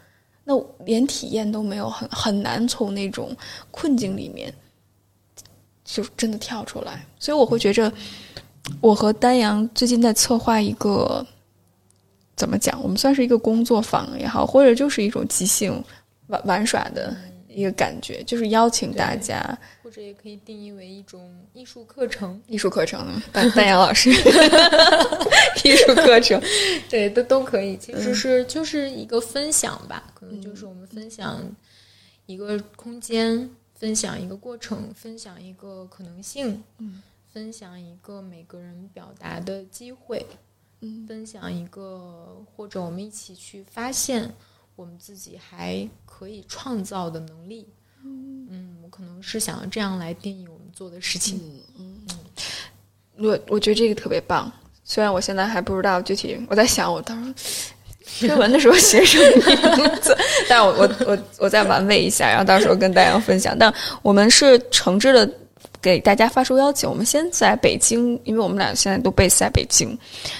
[0.45, 0.55] 那
[0.85, 3.37] 连体验都没有，很很难从那种
[3.73, 4.55] 困境里面。
[5.85, 7.93] 就真的跳出来，所以我会觉着，
[8.81, 11.25] 我和丹阳最近在策划一个，
[12.36, 12.82] 怎么讲？
[12.82, 15.82] 我们算是一个工作坊也好，或者就是一种即兴
[16.27, 17.16] 玩玩耍的
[17.48, 22.40] 一个感觉，就是邀请大家，或者也可以定义为一种艺术课程。
[22.47, 24.11] 艺术课程，丹丹阳老师，
[25.65, 26.40] 艺术课程，
[26.89, 27.77] 对，都都可以。
[27.77, 31.40] 其实是就是一个分享吧，可能就是我们分享
[32.27, 33.51] 一个空间。
[33.77, 40.24] 分享一个过程，分享一个可能性，嗯，分享一个每个人表达的机会，
[40.85, 44.31] 嗯，分享一个或者我们一起去发现
[44.77, 47.66] 我们自己还可以创造的能力，
[48.05, 51.40] 嗯嗯，我可能是想要这样来定义我们做的事情，
[51.78, 54.52] 嗯嗯，我我觉得这个特别棒，
[54.85, 57.35] 虽然我现在还不知道具体，我在想我到时候。
[58.20, 60.15] 推文的时候写什么名字？
[60.47, 63.59] 但我我我我再玩味一下，然后到时候跟大家分享。
[63.59, 65.27] 但我们是诚挚的
[65.85, 69.97] 给大家发出邀请，我们先在北京，因为我们俩现在都 base 在北京，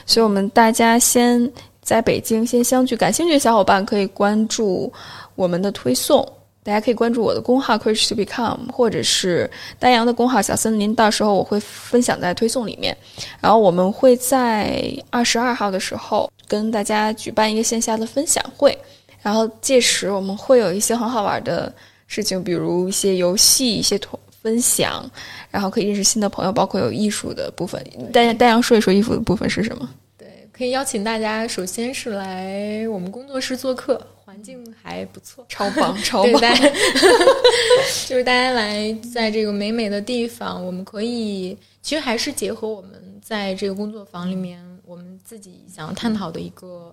[0.07, 1.53] 所以我们大家先
[1.83, 2.97] 在北京先相聚。
[2.97, 4.91] 感兴趣的小伙伴可以关注
[5.35, 6.27] 我们的推送。
[6.63, 12.97] 大家可以关注我的公号 couch to Become，或者是丹阳的公号小森林，到时候我会分享在推送里面。
[13.39, 18.75] 然后我们会在二十二号的时候跟大家举办一个线下的分享会，
[19.21, 21.71] 然后届时我们会有一些很好玩的
[22.07, 25.11] 事情，比如一些游戏、一些同分享，
[25.51, 27.83] 然后可以认识新的朋友，包括有艺术的部分。
[28.13, 29.89] 大家丹阳说一说艺术的部分是什么？
[30.19, 34.07] 对，可以邀请大家，首先是来我们工作室做客。
[34.23, 36.41] 环境还不错，超棒， 超棒！
[38.09, 46.93] 就是大家来在这个美美的地方，我们可以其实还是结合我们在这个工作坊里面我们自己想探讨的一个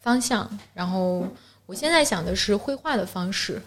[0.00, 0.46] 方向。
[0.74, 1.26] 然后
[1.64, 3.62] 我现在想的是绘画的方式，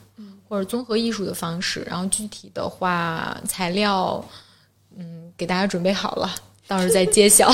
[0.48, 1.82] 或者综合艺术的方式。
[1.90, 4.24] 然后具体的话，材料
[4.98, 6.34] 嗯给大家准备好了，
[6.68, 7.52] 到时候再揭晓。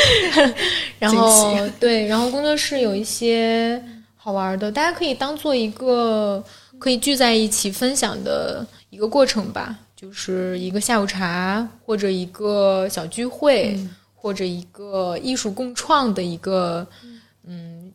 [0.98, 3.82] 然后对，然后工作室有一些。
[4.22, 6.44] 好玩的，大家可以当做一个
[6.78, 13.74] 可以聚在一起分享的一个过程吧，就是一个下午茶，或者一个小聚会，
[14.14, 17.09] 或者一个艺术共创的一个嗯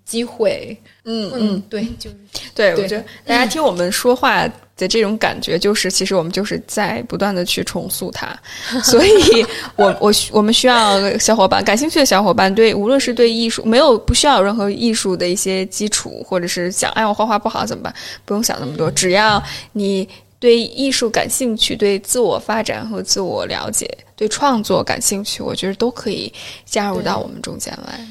[0.05, 0.77] 机会。
[1.03, 2.15] 嗯嗯，对，就是
[2.55, 4.49] 对，我觉得大家听我们说话。
[4.77, 8.37] 的这种感觉，就是其实我们就是在不断的去重塑它，
[8.83, 9.45] 所以
[9.77, 17.95] 我我我们需要小伙伴，感兴趣的小伙伴，对，无论是对艺术没有不需要有任何艺术的一些基础，或者是想哎我画画不好怎么办？
[18.25, 19.41] 不用想那么多，只要
[19.71, 20.05] 你
[20.41, 26.29] 对艺术感兴趣，对自我发展和自我了解，对创作感兴趣，我觉得都可以
[26.65, 28.05] 加入到我们中间来。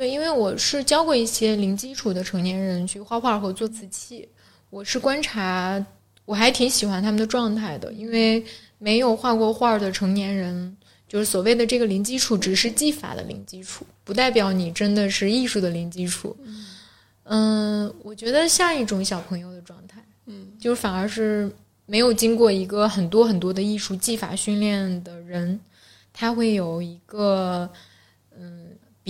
[0.00, 4.26] 对，因为我是教过一些零基础的成年人去画画和做瓷器，
[4.70, 5.84] 我是观察。
[6.24, 8.42] 我还挺喜欢他们的状态的，因为
[8.78, 10.74] 没有画过画的成年人，
[11.06, 16.34] 就是所谓的这个零基础，只是技法的零基础，不代表你真的是艺术的零基础。
[17.24, 21.52] 嗯，我觉得像一种小朋友的状态，嗯，就是反而是
[21.84, 25.60] 没有经过一个很多很多的艺术技法训练的人，
[26.10, 27.70] 他会有一个嗯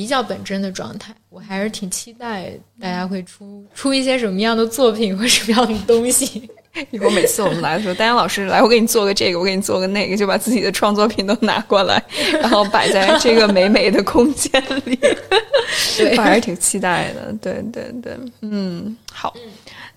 [0.00, 1.14] 比较本真的状态。
[1.28, 2.50] 我还是挺期待
[2.80, 6.48] 大家会出出一些什么样的作品或什么样的东西。
[6.90, 12.02] 以后每次我们来的时候，丹阳老师来，我给你做个这个，我给你做个那个，就把自己的创作品都拿过来，
[12.40, 14.50] 然后摆在这个美美的空间
[14.86, 14.96] 里。
[15.98, 17.30] 对，我还是挺期待的。
[17.42, 19.34] 对对对，嗯，好，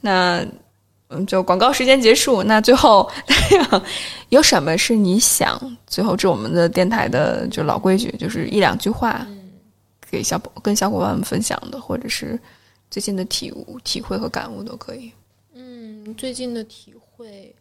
[0.02, 0.46] 那
[1.10, 2.44] 嗯，就广告时间结束。
[2.44, 3.84] 那最后，丹阳
[4.30, 5.58] 有什么是你想
[5.88, 9.26] 最后这我们的电台的就老规矩，就是一两句话
[10.14, 12.40] 给小跟小伙伴们分享的，或者是
[12.92, 15.12] 最近的体悟、体会和感悟都可以。
[15.56, 17.54] 嗯最近的体会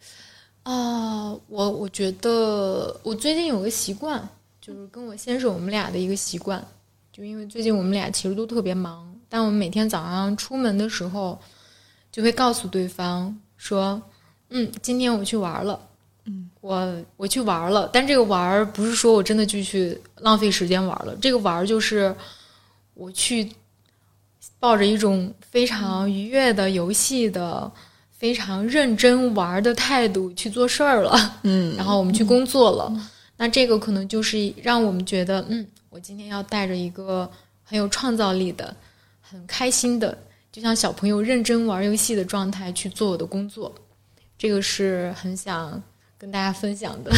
[0.65, 4.29] 啊，我我觉得我最近有个习惯，
[4.61, 6.63] 就是跟我先生我们俩的一个习惯，
[7.11, 11.39] 就因为最近我们俩其实都特别忙，但我们每天早上出门的时候，
[12.13, 14.01] 就会告诉对方说
[14.51, 15.81] ：“嗯，今天我去玩了，
[16.27, 22.15] 嗯，我我去玩了。”但这个玩不是说我真的就去浪费时间玩了，这个玩就是
[22.95, 23.53] 我去
[24.59, 27.71] 抱着一种非常愉悦的游戏的。
[28.23, 37.29] 非常认真玩的态度去做事儿了，嗯， 然后我们去工作了，那这个可能就是让我们觉得，嗯，我今天要带着一个
[37.65, 38.73] 很有创造力的、
[39.21, 40.17] 很开心的，
[40.53, 43.75] 就像小朋友认真玩游戏的状态去做我的工作，
[44.39, 45.83] 这个是很想
[46.17, 47.11] 跟大家分享的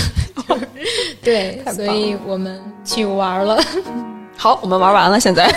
[1.23, 4.14] 对，所以我们去玩了。
[4.37, 5.49] 好，我们玩完了，现在，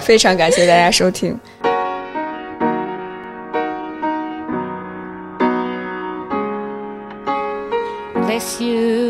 [0.00, 1.38] 非常感谢大家收听。
[8.26, 9.01] Bless you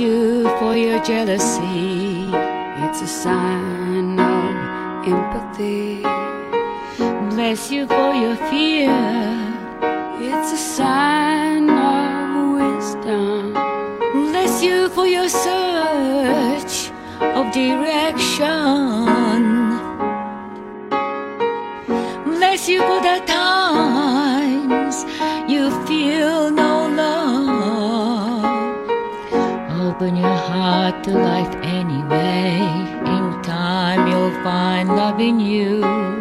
[0.00, 2.24] you for your jealousy,
[2.84, 6.00] it's a sign of empathy.
[7.34, 8.96] Bless you for your fear,
[10.18, 13.52] it's a sign of wisdom.
[14.30, 16.90] Bless you for your search
[17.20, 18.48] of direction.
[22.24, 23.99] Bless you for the times
[31.02, 32.58] to life anyway.
[33.06, 35.40] In time, you'll find love in.
[35.40, 36.19] You